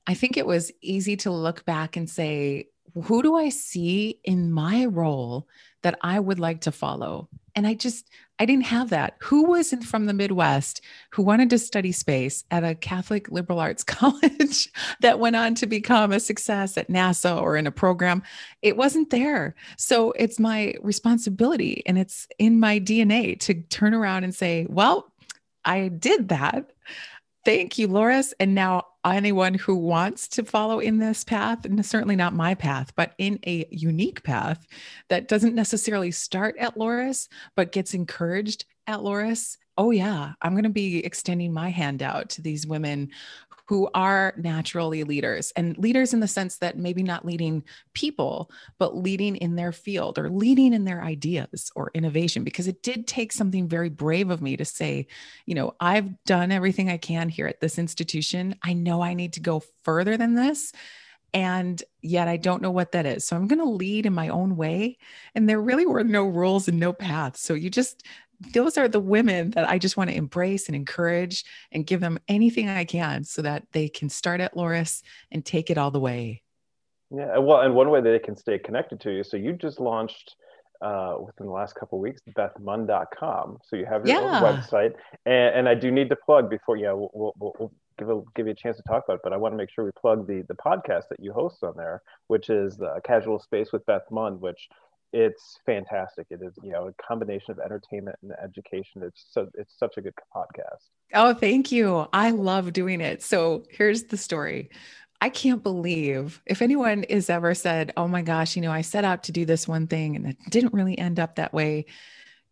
I 0.06 0.14
think 0.14 0.38
it 0.38 0.46
was 0.46 0.72
easy 0.82 1.18
to 1.18 1.32
look 1.32 1.66
back 1.66 1.98
and 1.98 2.10
say, 2.10 2.68
who 3.04 3.24
do 3.24 3.36
I 3.36 3.50
see 3.50 4.20
in 4.24 4.52
my 4.52 4.86
role 4.86 5.48
that 5.84 5.98
I 6.02 6.20
would 6.20 6.40
like 6.40 6.62
to 6.62 6.72
follow? 6.72 7.28
And 7.58 7.66
I 7.66 7.74
just, 7.74 8.12
I 8.38 8.46
didn't 8.46 8.68
have 8.68 8.92
that. 8.92 9.16
Who 9.20 9.46
was 9.46 9.74
in, 9.74 9.82
from 9.82 10.06
the 10.06 10.14
Midwest 10.14 10.80
who 11.10 11.24
wanted 11.24 11.50
to 11.50 11.58
study 11.58 11.92
space 11.92 12.44
at 12.52 12.64
a 12.64 12.76
Catholic 12.76 13.32
liberal 13.32 13.60
arts 13.60 13.84
college 13.84 14.70
that 15.02 15.18
went 15.18 15.36
on 15.36 15.56
to 15.56 15.66
become 15.66 16.12
a 16.12 16.20
success 16.20 16.78
at 16.78 16.88
NASA 16.88 17.42
or 17.42 17.58
in 17.58 17.66
a 17.66 17.72
program? 17.72 18.22
It 18.62 18.78
wasn't 18.78 19.10
there. 19.10 19.56
So 19.76 20.12
it's 20.12 20.40
my 20.40 20.76
responsibility 20.84 21.82
and 21.88 21.98
it's 21.98 22.28
in 22.38 22.60
my 22.60 22.80
DNA 22.80 23.40
to 23.40 23.56
turn 23.56 23.96
around 23.96 24.24
and 24.24 24.36
say, 24.36 24.68
well, 24.70 25.12
I 25.66 25.88
did 25.88 26.30
that. 26.30 26.74
Thank 27.44 27.80
you, 27.80 27.88
Loras. 27.88 28.34
And 28.40 28.54
now 28.54 28.86
anyone 29.12 29.54
who 29.54 29.76
wants 29.76 30.28
to 30.30 30.44
follow 30.44 30.80
in 30.80 30.98
this 30.98 31.24
path, 31.24 31.66
and 31.66 31.86
certainly 31.86 32.16
not 32.16 32.34
my 32.34 32.56
path, 32.56 32.94
but 32.96 33.14
in 33.18 33.40
a 33.46 33.68
unique 33.72 34.24
path 34.24 34.66
that 35.10 35.28
doesn't 35.28 35.56
necessarily 35.56 36.12
start 36.12 36.56
at 36.58 36.76
Loras, 36.76 37.28
but 37.56 37.72
gets 37.72 37.94
encouraged 37.94 38.66
at 38.88 39.00
Loras. 39.00 39.58
Oh, 39.78 39.92
yeah, 39.92 40.34
I'm 40.42 40.54
going 40.54 40.64
to 40.64 40.70
be 40.70 41.06
extending 41.06 41.54
my 41.54 41.70
hand 41.70 42.02
out 42.02 42.30
to 42.32 42.42
these 42.42 42.66
women 42.66 43.12
who 43.68 43.90
are 43.94 44.34
naturally 44.38 45.04
leaders 45.04 45.52
and 45.56 45.78
leaders 45.78 46.14
in 46.14 46.22
the 46.22 46.28
sense 46.28 46.58
that 46.58 46.78
maybe 46.78 47.04
not 47.04 47.26
leading 47.26 47.64
people, 47.94 48.50
but 48.80 48.96
leading 48.96 49.36
in 49.36 49.56
their 49.56 49.74
field 49.74 50.18
or 50.18 50.30
leading 50.30 50.74
in 50.74 50.86
their 50.86 51.04
ideas 51.04 51.70
or 51.76 51.92
innovation. 51.94 52.44
Because 52.44 52.68
it 52.68 52.82
did 52.82 53.08
take 53.08 53.34
something 53.34 53.68
very 53.68 53.90
brave 53.90 54.30
of 54.30 54.42
me 54.42 54.56
to 54.56 54.66
say, 54.66 55.08
you 55.46 55.54
know, 55.54 55.76
I've 55.80 56.24
done 56.24 56.52
everything 56.52 56.90
I 56.90 56.98
can 56.98 57.28
here 57.28 57.48
at 57.48 57.60
this 57.60 57.78
institution. 57.78 58.56
I 58.64 58.74
know 58.74 59.02
I 59.02 59.14
need 59.14 59.34
to 59.34 59.42
go 59.42 59.62
further 59.84 60.16
than 60.16 60.36
this. 60.36 60.72
And 61.34 61.84
yet 62.02 62.30
I 62.30 62.38
don't 62.38 62.62
know 62.62 62.72
what 62.72 62.94
that 62.94 63.06
is. 63.06 63.28
So 63.28 63.36
I'm 63.36 63.48
going 63.48 63.60
to 63.60 63.66
lead 63.66 64.06
in 64.06 64.14
my 64.14 64.30
own 64.30 64.56
way. 64.56 64.98
And 65.36 65.48
there 65.48 65.62
really 65.62 65.86
were 65.86 66.06
no 66.06 66.26
rules 66.26 66.70
and 66.70 66.80
no 66.80 66.94
paths. 66.94 67.42
So 67.42 67.54
you 67.54 67.70
just 67.70 68.04
those 68.54 68.78
are 68.78 68.88
the 68.88 69.00
women 69.00 69.52
that 69.52 69.68
I 69.68 69.80
just 69.80 69.98
want 69.98 70.10
to 70.10 70.16
embrace 70.16 70.68
and 70.68 70.76
encourage 70.76 71.44
and 71.72 71.86
give 71.86 72.02
them 72.02 72.20
anything 72.28 72.70
I 72.70 72.86
can 72.86 73.24
so 73.24 73.42
that 73.42 73.64
they 73.72 73.90
can 73.90 74.10
start 74.10 74.42
at 74.42 74.56
Loras 74.56 75.02
and 75.32 75.44
take 75.44 75.70
it 75.70 75.78
all 75.78 75.92
the 75.92 76.00
way. 76.00 76.44
Yeah, 77.10 77.38
well, 77.38 77.62
and 77.62 77.74
one 77.74 77.90
way 77.90 78.02
that 78.02 78.10
they 78.10 78.20
can 78.20 78.36
stay 78.36 78.60
connected 78.60 79.00
to 79.02 79.12
you. 79.12 79.24
So 79.24 79.38
you 79.38 79.54
just 79.54 79.80
launched 79.80 80.36
uh, 80.82 81.16
within 81.26 81.48
the 81.48 81.52
last 81.52 81.74
couple 81.76 82.00
weeks, 82.00 82.22
bethmund.com. 82.38 83.60
So 83.64 83.76
you 83.76 83.86
have 83.86 84.06
your 84.06 84.22
yeah. 84.22 84.38
own 84.38 84.44
website, 84.44 84.94
and, 85.26 85.56
and, 85.56 85.70
I 85.70 85.74
do 85.74 85.90
need 85.90 86.10
to 86.10 86.16
plug 86.16 86.50
before, 86.50 86.78
yeah, 86.78 86.92
we'll, 86.92 87.10
we'll, 87.14 87.34
we'll, 87.40 87.72
give 87.98 88.10
a, 88.10 88.22
give 88.36 88.46
you 88.46 88.52
a 88.52 88.56
chance 88.56 88.78
to 88.78 88.84
talk 88.84 89.06
about 89.06 89.16
it, 89.16 89.20
but 89.24 89.34
I 89.34 89.38
want 89.38 89.54
to 89.54 89.58
make 89.58 89.72
sure 89.72 89.84
we 89.84 89.92
plug 90.00 90.28
the 90.28 90.44
the 90.48 90.54
podcast 90.54 91.06
that 91.10 91.20
you 91.20 91.34
host 91.34 91.64
on 91.64 91.74
there, 91.76 92.04
which 92.28 92.50
is 92.50 92.78
the 92.78 93.00
Casual 93.04 93.40
Space 93.40 93.72
with 93.72 93.86
Beth 93.86 94.04
Mund, 94.12 94.40
which 94.40 94.70
it's 95.14 95.60
fantastic. 95.66 96.28
It 96.30 96.42
is, 96.42 96.54
you 96.62 96.72
know, 96.72 96.88
a 96.88 96.94
combination 97.02 97.52
of 97.52 97.60
entertainment 97.60 98.18
and 98.22 98.32
education. 98.44 99.04
It's 99.04 99.26
so 99.32 99.48
it's 99.54 99.74
such 99.78 99.98
a 99.98 100.02
good 100.02 100.14
podcast. 100.36 100.90
Oh, 101.14 101.34
thank 101.34 101.72
you. 101.72 102.08
I 102.12 102.32
love 102.32 102.74
doing 102.74 103.02
it. 103.02 103.24
So 103.24 103.64
here's 103.70 104.04
the 104.04 104.18
story. 104.18 104.70
I 105.20 105.30
can't 105.30 105.64
believe 105.64 106.42
if 106.46 106.62
anyone 106.62 107.06
has 107.10 107.30
ever 107.30 107.56
said, 107.56 107.94
Oh 107.98 108.08
my 108.08 108.22
gosh, 108.22 108.56
you 108.56 108.62
know, 108.62 108.72
I 108.72 108.82
set 108.82 109.06
out 109.06 109.24
to 109.24 109.32
do 109.32 109.46
this 109.46 109.68
one 109.68 109.88
thing 109.88 110.16
and 110.16 110.28
it 110.28 110.38
didn't 110.50 110.74
really 110.74 110.98
end 110.98 111.20
up 111.20 111.36
that 111.36 111.54
way. 111.54 111.86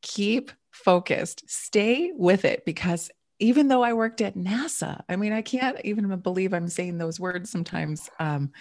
Keep 0.01 0.51
focused, 0.71 1.49
stay 1.49 2.11
with 2.15 2.45
it 2.45 2.65
because 2.65 3.11
even 3.39 3.67
though 3.67 3.83
I 3.83 3.93
worked 3.93 4.21
at 4.21 4.35
NASA, 4.35 5.01
I 5.09 5.17
mean, 5.17 5.33
I 5.33 5.41
can't 5.41 5.77
even 5.83 6.15
believe 6.19 6.53
I'm 6.53 6.69
saying 6.69 6.97
those 6.97 7.19
words 7.19 7.49
sometimes. 7.49 8.09
Um, 8.19 8.51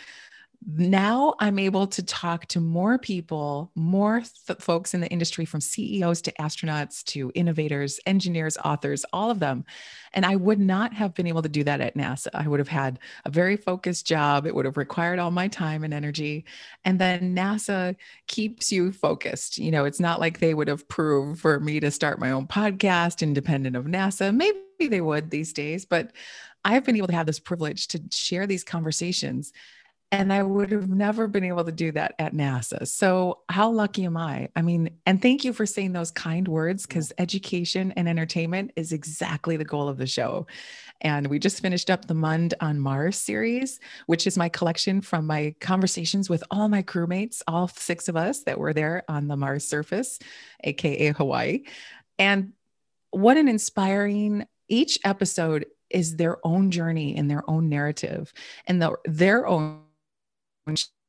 now 0.67 1.35
I'm 1.41 1.59
able 1.59 1.87
to 1.89 2.03
talk 2.03 2.47
to 2.47 2.61
more 2.61 2.99
people, 2.99 3.71
more 3.75 4.23
th- 4.47 4.59
folks 4.61 4.95
in 4.95 5.01
the 5.01 5.09
industry 5.09 5.45
from 5.45 5.61
CEOs 5.61 6.23
to 6.23 6.33
astronauts 6.41 7.05
to 7.05 7.31
innovators, 7.35 8.01
engineers, 8.07 8.57
authors, 8.65 9.05
all 9.13 9.31
of 9.31 9.41
them. 9.41 9.65
And 10.15 10.25
I 10.25 10.37
would 10.37 10.59
not 10.59 10.95
have 10.95 11.15
been 11.15 11.27
able 11.27 11.43
to 11.43 11.49
do 11.49 11.65
that 11.65 11.81
at 11.81 11.97
NASA. 11.97 12.29
I 12.33 12.49
would 12.49 12.61
have 12.61 12.69
had 12.69 12.99
a 13.27 13.31
very 13.31 13.57
focused 13.57 14.07
job. 14.07 14.47
It 14.47 14.55
would 14.55 14.65
have 14.65 14.79
required 14.79 15.19
all 15.19 15.31
my 15.31 15.49
time 15.49 15.85
and 15.85 15.93
energy. 15.93 16.47
And 16.85 16.99
then 16.99 17.37
NASA 17.37 17.95
keeps 18.27 18.73
you 18.73 18.91
focused. 18.93 19.59
You 19.59 19.71
know, 19.71 19.85
it's 19.85 20.01
not 20.01 20.19
like 20.19 20.39
they 20.39 20.55
would 20.55 20.69
have 20.69 20.89
proved 20.89 21.41
for 21.41 21.61
me 21.61 21.79
to 21.81 21.91
start 21.91 22.19
my 22.19 22.31
own 22.31 22.47
podcast 22.47 23.23
independent 23.23 23.77
of 23.77 23.85
NASA. 23.85 24.35
Maybe 24.35 24.89
they 24.89 25.03
would 25.03 25.31
these 25.31 25.53
days, 25.53 25.85
but 25.85 26.13
I've 26.65 26.85
been 26.85 26.97
able 26.97 27.09
to 27.09 27.15
have 27.15 27.27
this 27.27 27.41
privilege 27.41 27.89
to 27.89 28.03
share 28.11 28.47
these 28.47 28.65
conversations 28.65 29.53
and 30.15 30.33
I 30.33 30.45
would 30.45 30.71
have 30.71 30.89
never 30.89 31.27
been 31.27 31.43
able 31.43 31.65
to 31.65 31.73
do 31.73 31.91
that 31.93 32.15
at 32.21 32.35
NASA. 32.35 32.87
So, 32.87 33.41
how 33.49 33.69
lucky 33.71 34.05
am 34.05 34.17
I? 34.17 34.49
I 34.55 34.63
mean, 34.63 34.91
and 35.07 35.21
thank 35.21 35.45
you 35.45 35.53
for 35.53 35.67
saying 35.67 35.93
those 35.93 36.13
kind 36.13 36.47
words 36.47 36.87
because 36.87 37.13
education 37.19 37.93
and 37.97 38.09
entertainment 38.09 38.71
is 38.77 38.93
exactly 38.93 39.57
the 39.57 39.65
goal 39.65 39.89
of 39.89 39.99
the 39.99 40.07
show. 40.07 40.47
And 41.01 41.27
we 41.27 41.41
just 41.41 41.61
finished 41.61 41.91
up 41.91 42.05
the 42.05 42.15
Mund 42.15 42.55
on 42.61 42.79
Mars 42.79 43.17
series, 43.17 43.81
which 44.07 44.29
is 44.29 44.39
my 44.39 44.49
collection 44.49 45.01
from 45.01 45.27
my 45.27 45.53
conversations 45.61 46.31
with 46.31 46.45
all 46.49 46.69
my 46.69 46.83
crewmates, 46.83 47.43
all 47.49 47.67
six 47.67 48.09
of 48.09 48.17
us 48.17 48.45
that 48.45 48.59
were 48.59 48.73
there 48.73 49.03
on 49.09 49.27
the 49.27 49.37
Mars 49.37 49.67
surface, 49.67 50.21
AKA 50.63 51.11
Hawaii. 51.13 51.65
And 52.21 52.53
what 53.11 53.37
an 53.37 53.49
inspiring, 53.49 54.47
each 54.69 55.01
episode 55.05 55.67
is 55.91 56.17
their 56.17 56.39
own 56.47 56.71
journey 56.71 57.17
and 57.17 57.29
their 57.29 57.49
own 57.51 57.69
narrative 57.69 58.33
and 58.67 58.81
the, 58.81 58.95
their 59.05 59.47
own 59.47 59.81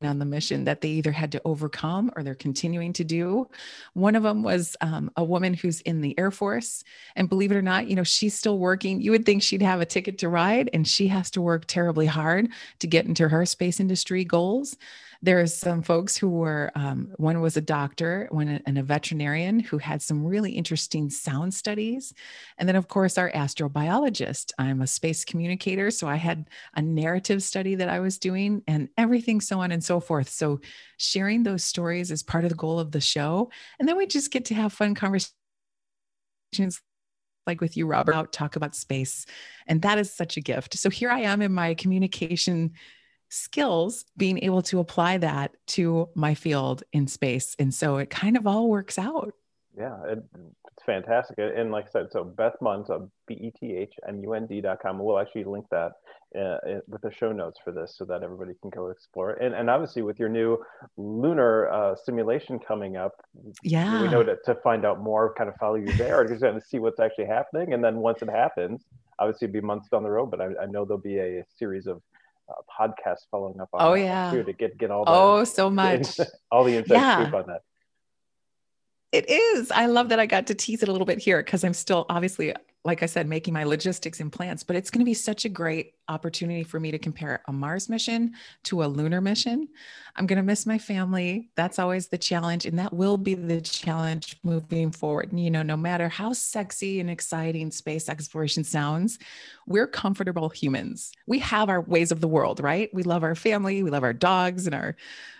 on 0.01 0.19
the 0.19 0.25
mission 0.25 0.65
that 0.65 0.81
they 0.81 0.89
either 0.89 1.11
had 1.11 1.31
to 1.31 1.41
overcome 1.45 2.11
or 2.15 2.23
they're 2.23 2.35
continuing 2.35 2.91
to 2.93 3.03
do. 3.03 3.47
One 3.93 4.15
of 4.15 4.23
them 4.23 4.43
was 4.43 4.75
um, 4.81 5.09
a 5.15 5.23
woman 5.23 5.53
who's 5.53 5.81
in 5.81 6.01
the 6.01 6.17
Air 6.19 6.31
Force. 6.31 6.83
And 7.15 7.29
believe 7.29 7.51
it 7.51 7.55
or 7.55 7.61
not, 7.61 7.87
you 7.87 7.95
know, 7.95 8.03
she's 8.03 8.37
still 8.37 8.59
working. 8.59 9.01
You 9.01 9.11
would 9.11 9.25
think 9.25 9.41
she'd 9.41 9.61
have 9.61 9.81
a 9.81 9.85
ticket 9.85 10.17
to 10.19 10.29
ride, 10.29 10.69
and 10.73 10.87
she 10.87 11.07
has 11.07 11.31
to 11.31 11.41
work 11.41 11.65
terribly 11.65 12.05
hard 12.05 12.49
to 12.79 12.87
get 12.87 13.05
into 13.05 13.29
her 13.29 13.45
space 13.45 13.79
industry 13.79 14.25
goals 14.25 14.75
there's 15.25 15.55
some 15.55 15.81
folks 15.81 16.15
who 16.15 16.29
were 16.29 16.71
um, 16.75 17.11
one 17.17 17.41
was 17.41 17.57
a 17.57 17.61
doctor 17.61 18.27
one 18.29 18.47
and 18.47 18.77
a 18.77 18.83
veterinarian 18.83 19.59
who 19.59 19.79
had 19.79 19.99
some 19.99 20.23
really 20.23 20.51
interesting 20.51 21.09
sound 21.09 21.51
studies. 21.51 22.13
And 22.59 22.69
then 22.69 22.75
of 22.75 22.87
course 22.87 23.17
our 23.17 23.31
astrobiologist. 23.31 24.51
I'm 24.59 24.81
a 24.81 24.87
space 24.87 25.25
communicator 25.25 25.89
so 25.89 26.07
i 26.07 26.15
had 26.15 26.47
a 26.75 26.81
narrative 26.81 27.41
study 27.41 27.73
that 27.75 27.89
i 27.89 27.99
was 27.99 28.19
doing 28.19 28.61
and 28.67 28.87
everything 28.97 29.41
so 29.41 29.59
on 29.61 29.71
and 29.71 29.83
so 29.83 29.99
forth. 29.99 30.29
So 30.29 30.61
sharing 30.97 31.41
those 31.41 31.63
stories 31.63 32.11
is 32.11 32.21
part 32.21 32.43
of 32.43 32.51
the 32.51 32.55
goal 32.55 32.79
of 32.79 32.91
the 32.91 33.01
show. 33.01 33.49
And 33.79 33.89
then 33.89 33.97
we 33.97 34.05
just 34.05 34.31
get 34.31 34.45
to 34.45 34.53
have 34.53 34.73
fun 34.73 34.93
conversations 34.93 35.33
like 37.47 37.61
with 37.61 37.75
you 37.77 37.87
robert 37.87 38.31
talk 38.31 38.55
about 38.55 38.75
space. 38.75 39.25
And 39.65 39.81
that 39.81 39.97
is 39.97 40.13
such 40.13 40.37
a 40.37 40.41
gift. 40.41 40.77
So 40.77 40.91
here 40.91 41.09
i 41.09 41.21
am 41.21 41.41
in 41.41 41.51
my 41.51 41.73
communication 41.73 42.73
skills 43.35 44.05
being 44.15 44.43
able 44.43 44.61
to 44.63 44.79
apply 44.79 45.17
that 45.17 45.55
to 45.67 46.09
my 46.15 46.33
field 46.33 46.83
in 46.93 47.07
space. 47.07 47.55
And 47.59 47.73
so 47.73 47.97
it 47.97 48.09
kind 48.09 48.37
of 48.37 48.47
all 48.47 48.69
works 48.69 48.97
out. 48.97 49.33
Yeah, 49.77 49.97
it, 50.07 50.23
it's 50.71 50.85
fantastic. 50.85 51.37
And 51.37 51.71
like 51.71 51.87
I 51.87 51.91
said, 51.91 52.07
so 52.11 52.23
Beth 52.23 52.55
Mund, 52.61 52.85
so 52.87 53.11
B-E-T-H-M-U-N-D 53.27 54.61
dot 54.61 54.79
com. 54.81 54.99
We'll 54.99 55.19
actually 55.19 55.43
link 55.43 55.65
that 55.69 55.91
uh, 56.39 56.79
with 56.87 57.01
the 57.01 57.11
show 57.11 57.31
notes 57.33 57.59
for 57.63 57.71
this 57.71 57.95
so 57.97 58.05
that 58.05 58.23
everybody 58.23 58.53
can 58.61 58.69
go 58.69 58.89
explore. 58.89 59.31
And, 59.31 59.53
and 59.53 59.69
obviously 59.69 60.01
with 60.01 60.17
your 60.17 60.29
new 60.29 60.57
lunar 60.95 61.69
uh, 61.69 61.95
simulation 62.05 62.57
coming 62.57 62.95
up, 62.95 63.13
yeah, 63.63 64.01
we 64.01 64.07
know 64.07 64.23
to, 64.23 64.37
to 64.45 64.55
find 64.55 64.85
out 64.85 65.01
more, 65.01 65.33
kind 65.33 65.49
of 65.49 65.55
follow 65.57 65.75
you 65.75 65.91
there 65.93 66.23
because 66.23 66.39
to 66.41 66.61
see 66.65 66.79
what's 66.79 66.99
actually 66.99 67.25
happening. 67.25 67.73
And 67.73 67.83
then 67.83 67.97
once 67.97 68.21
it 68.21 68.29
happens, 68.29 68.85
obviously 69.19 69.47
it'll 69.47 69.61
be 69.61 69.61
months 69.61 69.89
down 69.89 70.03
the 70.03 70.11
road, 70.11 70.31
but 70.31 70.39
I, 70.39 70.47
I 70.63 70.65
know 70.65 70.85
there'll 70.85 70.97
be 71.01 71.19
a 71.19 71.43
series 71.57 71.87
of 71.87 72.01
uh, 72.49 72.53
podcast 72.79 73.19
following 73.31 73.59
up 73.59 73.69
on 73.73 73.81
oh 73.81 73.93
yeah. 73.93 74.31
too, 74.31 74.43
to 74.43 74.53
get 74.53 74.77
get 74.77 74.91
all 74.91 75.05
the, 75.05 75.11
oh 75.11 75.43
so 75.43 75.69
much. 75.81 76.19
all 76.51 76.63
the 76.63 76.77
inside 76.77 76.95
yeah. 76.95 77.21
scoop 77.21 77.33
on 77.33 77.47
that. 77.47 77.61
It 79.11 79.29
is. 79.29 79.71
I 79.71 79.85
love 79.85 80.09
that 80.09 80.19
i 80.19 80.25
got 80.25 80.47
to 80.47 80.55
tease 80.55 80.83
it 80.83 80.89
a 80.89 80.91
little 80.91 81.05
bit 81.05 81.19
here 81.19 81.41
because 81.41 81.63
i'm 81.63 81.73
still 81.73 82.05
obviously 82.09 82.53
like 82.85 83.01
I 83.01 83.07
said, 83.07 83.27
making 83.27 83.53
my 83.53 83.63
logistics 83.63 84.19
in 84.19 84.29
plants, 84.29 84.61
but 84.61 84.75
it's 84.75 84.91
going 84.91 84.99
to 84.99 85.05
be 85.05 85.15
such 85.15 85.43
a 85.43 85.49
great 85.49 85.95
opportunity 86.07 86.63
for 86.63 86.79
me 86.79 86.91
to 86.91 86.99
compare 86.99 87.41
a 87.47 87.51
Mars 87.51 87.89
mission 87.89 88.33
to 88.65 88.83
a 88.83 88.85
lunar 88.85 89.21
mission. 89.21 89.67
I'm 90.15 90.27
going 90.27 90.37
to 90.37 90.43
miss 90.43 90.67
my 90.67 90.77
family. 90.77 91.49
That's 91.55 91.79
always 91.79 92.07
the 92.07 92.19
challenge. 92.19 92.67
And 92.67 92.77
that 92.77 92.93
will 92.93 93.17
be 93.17 93.33
the 93.33 93.59
challenge 93.59 94.37
moving 94.43 94.91
forward. 94.91 95.31
And, 95.31 95.43
you 95.43 95.49
know, 95.49 95.63
no 95.63 95.75
matter 95.75 96.07
how 96.07 96.33
sexy 96.33 96.99
and 96.99 97.09
exciting 97.09 97.71
space 97.71 98.07
exploration 98.07 98.63
sounds, 98.63 99.17
we're 99.65 99.87
comfortable 99.87 100.49
humans. 100.49 101.11
We 101.25 101.39
have 101.39 101.69
our 101.69 101.81
ways 101.81 102.11
of 102.11 102.21
the 102.21 102.27
world, 102.27 102.59
right? 102.59 102.93
We 102.93 103.01
love 103.01 103.23
our 103.23 103.35
family, 103.35 103.81
we 103.81 103.89
love 103.89 104.03
our 104.03 104.13
dogs 104.13 104.67
and 104.67 104.75
our 104.75 104.95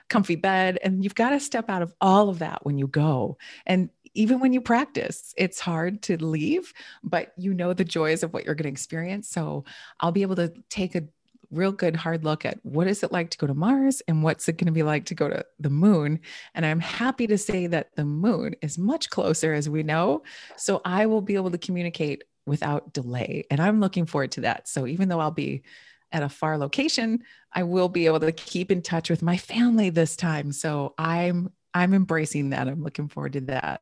comfy 0.09 0.35
bed. 0.35 0.79
And 0.83 1.03
you've 1.03 1.15
got 1.15 1.29
to 1.29 1.39
step 1.39 1.69
out 1.69 1.83
of 1.83 1.93
all 2.01 2.29
of 2.29 2.39
that 2.39 2.65
when 2.65 2.79
you 2.79 2.87
go. 2.87 3.37
And 3.67 3.89
even 4.15 4.39
when 4.39 4.53
you 4.53 4.61
practice, 4.61 5.33
it's 5.37 5.59
hard 5.59 6.01
to 6.03 6.23
leave, 6.23 6.73
but 7.03 7.33
you 7.37 7.53
know 7.53 7.73
the 7.73 7.83
joys 7.83 8.23
of 8.23 8.33
what 8.33 8.45
you're 8.45 8.55
going 8.55 8.63
to 8.63 8.69
experience. 8.69 9.29
So 9.29 9.65
I'll 9.99 10.11
be 10.11 10.23
able 10.23 10.37
to 10.37 10.53
take 10.69 10.95
a 10.95 11.03
real 11.51 11.71
good 11.71 11.95
hard 11.95 12.23
look 12.23 12.45
at 12.45 12.59
what 12.63 12.87
is 12.87 13.03
it 13.03 13.11
like 13.11 13.29
to 13.29 13.37
go 13.37 13.47
to 13.47 13.53
Mars 13.53 14.01
and 14.07 14.23
what's 14.23 14.47
it 14.49 14.57
going 14.57 14.65
to 14.65 14.71
be 14.71 14.83
like 14.83 15.05
to 15.05 15.15
go 15.15 15.29
to 15.29 15.45
the 15.59 15.69
moon. 15.69 16.19
And 16.53 16.65
I'm 16.65 16.79
happy 16.79 17.27
to 17.27 17.37
say 17.37 17.67
that 17.67 17.95
the 17.95 18.05
moon 18.05 18.55
is 18.61 18.77
much 18.77 19.09
closer 19.09 19.53
as 19.53 19.69
we 19.69 19.83
know. 19.83 20.23
So 20.57 20.81
I 20.83 21.05
will 21.05 21.21
be 21.21 21.35
able 21.35 21.51
to 21.51 21.57
communicate 21.57 22.23
without 22.45 22.93
delay. 22.93 23.45
And 23.49 23.59
I'm 23.59 23.79
looking 23.79 24.05
forward 24.05 24.31
to 24.33 24.41
that. 24.41 24.67
So 24.67 24.87
even 24.87 25.09
though 25.09 25.19
I'll 25.19 25.31
be 25.31 25.63
at 26.11 26.23
a 26.23 26.29
far 26.29 26.57
location, 26.57 27.23
I 27.51 27.63
will 27.63 27.89
be 27.89 28.05
able 28.05 28.19
to 28.21 28.31
keep 28.31 28.71
in 28.71 28.81
touch 28.81 29.09
with 29.09 29.21
my 29.21 29.37
family 29.37 29.89
this 29.89 30.15
time. 30.15 30.51
So 30.51 30.93
I'm 30.97 31.51
I'm 31.73 31.93
embracing 31.93 32.51
that. 32.51 32.69
I'm 32.69 32.81
looking 32.81 33.09
forward 33.09 33.33
to 33.33 33.41
that. 33.41 33.81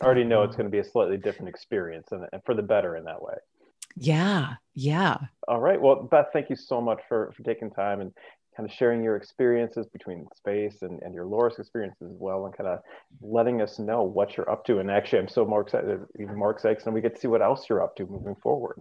I 0.00 0.04
already 0.04 0.24
know 0.24 0.42
it's 0.42 0.56
going 0.56 0.66
to 0.66 0.70
be 0.70 0.78
a 0.78 0.84
slightly 0.84 1.16
different 1.16 1.48
experience 1.48 2.08
and, 2.12 2.26
and 2.32 2.42
for 2.44 2.54
the 2.54 2.62
better 2.62 2.96
in 2.96 3.04
that 3.04 3.22
way. 3.22 3.34
Yeah, 3.96 4.54
yeah. 4.74 5.18
All 5.46 5.60
right. 5.60 5.80
Well, 5.80 6.08
Beth, 6.10 6.26
thank 6.32 6.50
you 6.50 6.56
so 6.56 6.80
much 6.80 7.00
for, 7.08 7.32
for 7.36 7.42
taking 7.42 7.70
time 7.70 8.00
and 8.00 8.12
kind 8.56 8.68
of 8.68 8.74
sharing 8.74 9.02
your 9.02 9.16
experiences 9.16 9.86
between 9.92 10.26
space 10.36 10.82
and, 10.82 11.02
and 11.02 11.14
your 11.14 11.24
Loras 11.24 11.58
experiences 11.58 12.10
as 12.12 12.16
well, 12.18 12.46
and 12.46 12.56
kind 12.56 12.68
of 12.68 12.80
letting 13.20 13.60
us 13.60 13.78
know 13.78 14.02
what 14.02 14.36
you're 14.36 14.50
up 14.50 14.64
to. 14.66 14.78
And 14.78 14.90
actually, 14.90 15.20
I'm 15.20 15.28
so 15.28 15.44
more 15.44 15.62
excited, 15.62 16.00
even 16.20 16.36
more 16.36 16.50
excited, 16.50 16.82
and 16.84 16.94
we 16.94 17.00
get 17.00 17.16
to 17.16 17.20
see 17.20 17.28
what 17.28 17.42
else 17.42 17.68
you're 17.68 17.82
up 17.82 17.96
to 17.96 18.06
moving 18.06 18.36
forward. 18.36 18.80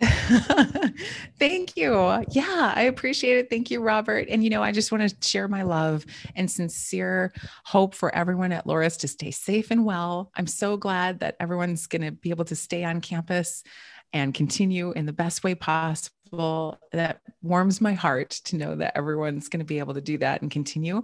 Thank 1.38 1.76
you. 1.76 1.92
Yeah, 2.30 2.72
I 2.74 2.82
appreciate 2.82 3.38
it. 3.38 3.50
Thank 3.50 3.70
you, 3.70 3.80
Robert. 3.80 4.28
And, 4.28 4.44
you 4.44 4.50
know, 4.50 4.62
I 4.62 4.70
just 4.70 4.92
want 4.92 5.08
to 5.08 5.28
share 5.28 5.48
my 5.48 5.62
love 5.62 6.06
and 6.36 6.50
sincere 6.50 7.32
hope 7.64 7.94
for 7.94 8.14
everyone 8.14 8.52
at 8.52 8.66
Loras 8.66 8.98
to 9.00 9.08
stay 9.08 9.30
safe 9.32 9.70
and 9.70 9.84
well. 9.84 10.30
I'm 10.36 10.46
so 10.46 10.76
glad 10.76 11.20
that 11.20 11.36
everyone's 11.40 11.86
going 11.86 12.02
to 12.02 12.12
be 12.12 12.30
able 12.30 12.44
to 12.46 12.54
stay 12.56 12.84
on 12.84 13.00
campus 13.00 13.64
and 14.12 14.32
continue 14.32 14.92
in 14.92 15.06
the 15.06 15.12
best 15.12 15.42
way 15.42 15.54
possible. 15.54 16.78
That 16.92 17.20
warms 17.42 17.80
my 17.80 17.94
heart 17.94 18.30
to 18.44 18.56
know 18.56 18.76
that 18.76 18.96
everyone's 18.96 19.48
going 19.48 19.60
to 19.60 19.66
be 19.66 19.78
able 19.78 19.94
to 19.94 20.00
do 20.00 20.18
that 20.18 20.42
and 20.42 20.50
continue. 20.50 21.02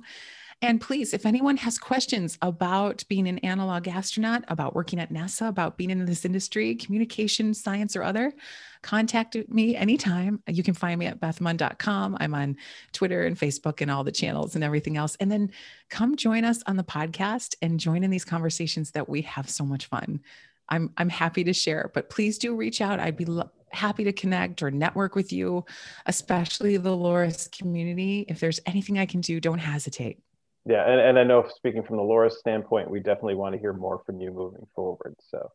And 0.64 0.81
please, 0.81 1.12
if 1.12 1.27
anyone 1.27 1.59
has 1.59 1.77
questions 1.77 2.38
about 2.40 3.05
being 3.11 3.29
an 3.29 3.37
analog 3.40 3.87
astronaut, 3.87 4.44
about 4.48 4.74
working 4.74 4.98
at 4.98 5.12
NASA, 5.12 5.46
about 5.46 5.77
being 5.77 5.90
in 5.90 6.07
this 6.07 6.24
industry, 6.24 6.74
communication, 6.74 7.53
science, 7.53 7.94
or 7.94 8.03
other, 8.03 8.33
contact 8.81 9.37
me 9.50 9.77
anytime. 9.77 10.42
You 10.48 10.62
can 10.62 10.72
find 10.72 10.98
me 10.98 11.05
at 11.05 11.20
bethmund.com. 11.20 12.16
I'm 12.18 12.35
on 12.35 12.57
Twitter 12.94 13.24
and 13.24 13.38
Facebook 13.38 13.83
and 13.83 13.90
all 13.90 14.05
the 14.05 14.11
channels 14.11 14.55
and 14.55 14.64
everything 14.64 14.96
else. 14.96 15.18
And 15.20 15.31
then 15.31 15.50
come 15.90 16.16
join 16.16 16.46
us 16.46 16.62
on 16.66 16.77
the 16.77 16.83
podcast 16.83 17.57
and 17.61 17.79
join 17.79 18.03
in 18.03 18.11
these 18.11 18.24
conversations 18.24 18.92
that 18.92 19.07
we 19.07 19.20
have 19.20 19.50
so 19.50 19.66
much 19.66 19.85
fun. 19.85 20.22
I'm 20.70 20.94
I'm 20.96 21.11
happy 21.11 21.44
to 21.44 21.53
share, 21.53 21.90
but 21.92 22.09
please 22.09 22.38
do 22.38 22.57
reach 22.57 22.81
out. 22.81 23.00
I'd 23.00 23.18
be 23.18 23.27
lo- 23.27 23.50
happy 23.70 24.05
to 24.05 24.14
connect 24.14 24.62
or 24.62 24.70
network 24.70 25.14
with 25.14 25.31
you, 25.31 25.66
especially 26.07 26.79
the 26.79 26.96
Loras 26.96 27.53
community. 27.53 28.24
If 28.29 28.40
there's 28.40 28.61
anything 28.64 28.98
I 28.98 29.05
can 29.05 29.20
do, 29.20 29.40
don't 29.40 29.59
hesitate. 29.59 30.20
Yeah, 30.66 30.90
and, 30.90 31.00
and 31.00 31.18
I 31.18 31.24
know 31.24 31.46
speaking 31.55 31.83
from 31.83 31.96
the 31.96 32.03
Loras 32.03 32.33
standpoint, 32.33 32.90
we 32.90 33.00
definitely 33.00 33.35
want 33.35 33.55
to 33.55 33.61
hear 33.61 33.72
more 33.72 34.03
from 34.07 34.20
you 34.20 34.33
moving 34.33 34.66
forward. 34.74 35.14
So 35.31 35.50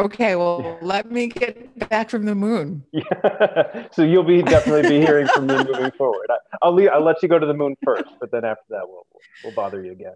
Okay, 0.00 0.34
well, 0.34 0.62
yeah. 0.64 0.76
let 0.82 1.12
me 1.12 1.26
get 1.26 1.88
back 1.90 2.08
from 2.08 2.24
the 2.24 2.34
moon. 2.34 2.84
Yeah. 2.90 3.86
so 3.92 4.02
you'll 4.02 4.24
be 4.24 4.42
definitely 4.42 4.88
be 4.88 5.04
hearing 5.04 5.26
from 5.28 5.46
me 5.46 5.56
moving 5.56 5.90
forward. 5.92 6.26
I, 6.62 6.66
will 6.66 6.74
leave, 6.74 6.88
I'll 6.88 7.04
let 7.04 7.22
you 7.22 7.28
go 7.28 7.38
to 7.38 7.46
the 7.46 7.54
moon 7.54 7.76
first, 7.84 8.08
but 8.18 8.30
then 8.32 8.44
after 8.44 8.64
that, 8.70 8.88
we'll 8.88 9.06
we'll 9.44 9.54
bother 9.54 9.84
you 9.84 9.92
again. 9.92 10.14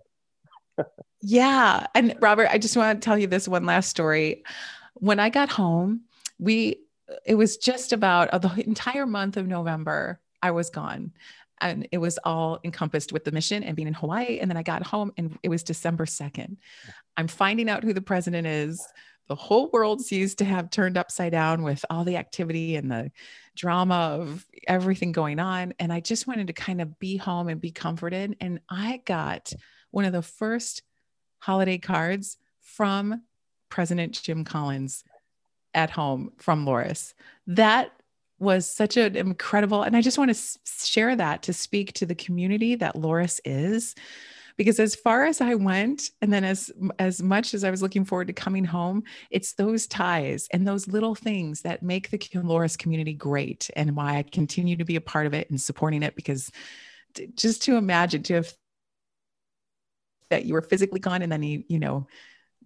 yeah. 1.20 1.86
And 1.94 2.16
Robert, 2.20 2.48
I 2.50 2.56
just 2.56 2.76
want 2.76 3.00
to 3.00 3.04
tell 3.04 3.18
you 3.18 3.26
this 3.26 3.46
one 3.46 3.66
last 3.66 3.90
story. 3.90 4.42
When 4.94 5.20
I 5.20 5.28
got 5.28 5.50
home, 5.50 6.02
we, 6.38 6.80
it 7.26 7.34
was 7.34 7.58
just 7.58 7.92
about 7.92 8.30
uh, 8.30 8.38
the 8.38 8.66
entire 8.66 9.06
month 9.06 9.36
of 9.36 9.46
November, 9.46 10.18
I 10.42 10.52
was 10.52 10.70
gone. 10.70 11.12
And 11.60 11.88
it 11.92 11.98
was 11.98 12.18
all 12.24 12.58
encompassed 12.64 13.12
with 13.12 13.24
the 13.24 13.32
mission 13.32 13.62
and 13.62 13.76
being 13.76 13.88
in 13.88 13.94
Hawaii. 13.94 14.38
And 14.40 14.50
then 14.50 14.56
I 14.56 14.62
got 14.62 14.86
home 14.86 15.12
and 15.16 15.38
it 15.42 15.48
was 15.48 15.62
December 15.62 16.04
2nd. 16.04 16.56
I'm 17.16 17.28
finding 17.28 17.68
out 17.68 17.84
who 17.84 17.92
the 17.92 18.00
president 18.00 18.46
is. 18.46 18.86
The 19.28 19.34
whole 19.34 19.70
world 19.70 20.02
seems 20.02 20.34
to 20.36 20.44
have 20.44 20.70
turned 20.70 20.98
upside 20.98 21.32
down 21.32 21.62
with 21.62 21.84
all 21.88 22.04
the 22.04 22.16
activity 22.18 22.76
and 22.76 22.90
the 22.90 23.10
drama 23.56 24.18
of 24.20 24.46
everything 24.68 25.12
going 25.12 25.38
on. 25.38 25.72
And 25.78 25.92
I 25.92 26.00
just 26.00 26.26
wanted 26.26 26.48
to 26.48 26.52
kind 26.52 26.80
of 26.82 26.98
be 26.98 27.16
home 27.16 27.48
and 27.48 27.60
be 27.60 27.70
comforted. 27.70 28.36
And 28.40 28.60
I 28.68 29.00
got 29.06 29.52
one 29.92 30.04
of 30.04 30.12
the 30.12 30.22
first 30.22 30.82
holiday 31.38 31.78
cards 31.78 32.36
from 32.60 33.22
President 33.70 34.20
Jim 34.22 34.44
Collins 34.44 35.04
at 35.72 35.90
home 35.90 36.32
from 36.38 36.66
Loras. 36.66 37.14
That 37.46 37.92
was 38.44 38.70
such 38.70 38.96
an 38.96 39.16
incredible, 39.16 39.82
and 39.82 39.96
I 39.96 40.00
just 40.00 40.18
want 40.18 40.34
to 40.34 40.58
share 40.84 41.16
that 41.16 41.42
to 41.44 41.52
speak 41.52 41.92
to 41.94 42.06
the 42.06 42.14
community 42.14 42.76
that 42.76 42.94
Loras 42.94 43.40
is. 43.44 43.94
Because 44.56 44.78
as 44.78 44.94
far 44.94 45.24
as 45.24 45.40
I 45.40 45.56
went, 45.56 46.10
and 46.22 46.32
then 46.32 46.44
as 46.44 46.70
as 47.00 47.20
much 47.20 47.54
as 47.54 47.64
I 47.64 47.72
was 47.72 47.82
looking 47.82 48.04
forward 48.04 48.28
to 48.28 48.32
coming 48.32 48.64
home, 48.64 49.02
it's 49.30 49.54
those 49.54 49.88
ties 49.88 50.46
and 50.52 50.64
those 50.64 50.86
little 50.86 51.16
things 51.16 51.62
that 51.62 51.82
make 51.82 52.10
the 52.10 52.18
Loras 52.18 52.78
community 52.78 53.14
great, 53.14 53.68
and 53.74 53.96
why 53.96 54.18
I 54.18 54.22
continue 54.22 54.76
to 54.76 54.84
be 54.84 54.94
a 54.94 55.00
part 55.00 55.26
of 55.26 55.34
it 55.34 55.50
and 55.50 55.60
supporting 55.60 56.04
it. 56.04 56.14
Because 56.14 56.52
just 57.34 57.64
to 57.64 57.76
imagine 57.76 58.22
to 58.24 58.34
have 58.34 58.52
that 60.30 60.44
you 60.44 60.54
were 60.54 60.62
physically 60.62 61.00
gone 61.00 61.22
and 61.22 61.32
then 61.32 61.42
you, 61.42 61.64
you 61.68 61.80
know, 61.80 62.06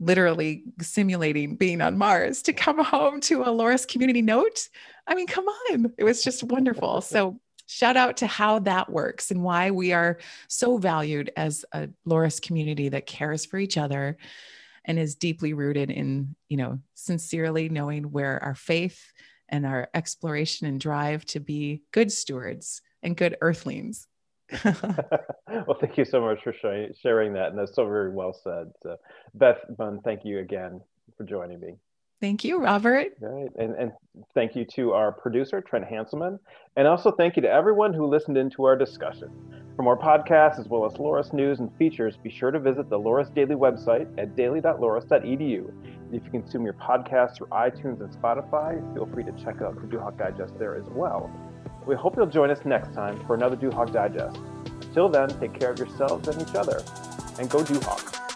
literally 0.01 0.65
simulating 0.81 1.57
being 1.57 1.81
on 1.81 1.99
Mars 1.99 2.43
to 2.43 2.53
come 2.53 2.83
home 2.83 3.21
to 3.23 3.43
a 3.43 3.47
Loras 3.47 3.87
community 3.87 4.23
note. 4.23 4.69
I 5.07 5.15
mean, 5.15 5.27
come 5.27 5.47
on. 5.47 5.93
It 5.99 6.05
was 6.05 6.23
just 6.23 6.43
wonderful. 6.43 7.01
So 7.09 7.41
shout 7.67 7.97
out 7.97 8.19
to 8.19 8.27
how 8.27 8.61
that 8.61 8.91
works 8.91 9.31
and 9.31 9.43
why 9.43 9.71
we 9.71 9.93
are 9.93 10.19
so 10.49 10.79
valued 10.79 11.31
as 11.37 11.65
a 11.73 11.89
Loras 12.07 12.41
community 12.41 12.89
that 12.89 13.07
cares 13.07 13.45
for 13.45 13.59
each 13.59 13.77
other 13.77 14.17
and 14.85 14.99
is 14.99 15.17
deeply 15.17 15.53
rooted 15.53 15.91
in, 15.91 16.35
you 16.49 16.57
know, 16.57 16.79
sincerely 16.95 17.69
knowing 17.69 18.05
where 18.05 18.43
our 18.43 18.55
faith 18.55 19.13
and 19.49 19.67
our 19.67 19.89
exploration 19.95 20.67
and 20.67 20.81
drive 20.81 21.25
to 21.27 21.41
be 21.41 21.83
good 21.93 22.11
stewards 22.11 22.81
and 23.03 23.17
good 23.17 23.37
earthlings 23.41 24.07
well, 24.65 25.77
thank 25.81 25.99
you 25.99 26.05
so 26.05 26.21
much 26.21 26.43
for 26.43 26.53
sharing 26.53 27.33
that. 27.35 27.49
And 27.49 27.59
that's 27.59 27.75
so 27.75 27.85
very 27.85 28.11
well 28.11 28.33
said. 28.33 28.71
So, 28.83 28.97
Beth 29.35 29.59
Mund, 29.79 30.01
thank 30.05 30.25
you 30.25 30.39
again 30.39 30.81
for 31.17 31.25
joining 31.25 31.61
me. 31.61 31.75
Thank 32.21 32.45
you, 32.45 32.59
Robert. 32.59 33.13
Right. 33.21 33.49
And, 33.57 33.75
and 33.77 33.93
thank 34.35 34.57
you 34.57 34.65
to 34.75 34.93
our 34.93 35.13
producer, 35.13 35.61
Trent 35.61 35.85
Hanselman. 35.85 36.39
And 36.77 36.89
also 36.89 37.13
thank 37.13 37.37
you 37.37 37.43
to 37.43 37.51
everyone 37.51 37.93
who 37.93 38.07
listened 38.07 38.37
into 38.37 38.65
our 38.65 38.77
discussion. 38.77 39.31
For 39.77 39.83
more 39.83 39.97
podcasts, 39.97 40.59
as 40.59 40.67
well 40.67 40.85
as 40.85 40.95
Loras 40.95 41.33
news 41.33 41.61
and 41.61 41.73
features, 41.77 42.17
be 42.17 42.31
sure 42.31 42.51
to 42.51 42.59
visit 42.59 42.91
the 42.91 42.99
Loras 42.99 43.33
Daily 43.33 43.55
website 43.55 44.09
at 44.19 44.35
daily.loras.edu. 44.35 45.73
If 46.13 46.25
you 46.25 46.31
consume 46.31 46.65
your 46.65 46.75
podcasts 46.75 47.37
through 47.37 47.49
iTunes 47.49 48.01
and 48.01 48.11
Spotify, 48.11 48.83
feel 48.95 49.07
free 49.07 49.23
to 49.23 49.33
check 49.33 49.63
out 49.63 49.77
the 49.77 49.87
Duhawk 49.87 50.19
Digest 50.19 50.59
there 50.59 50.75
as 50.75 50.89
well. 50.91 51.31
We 51.89 51.97
hope 51.97 52.19
you'll 52.19 52.27
join 52.27 52.51
us 52.51 52.67
next 52.67 52.93
time 52.93 53.19
for 53.27 53.35
another 53.35 53.57
Duhawk 53.57 53.95
Digest. 53.95 54.39
Until 54.83 55.09
then, 55.09 55.31
take 55.41 55.59
care 55.59 55.71
of 55.71 55.79
yourselves 55.79 56.29
and 56.29 56.43
each 56.43 56.55
other, 56.55 56.83
and 57.39 57.49
go 57.49 57.65
Duhawk. 57.65 58.28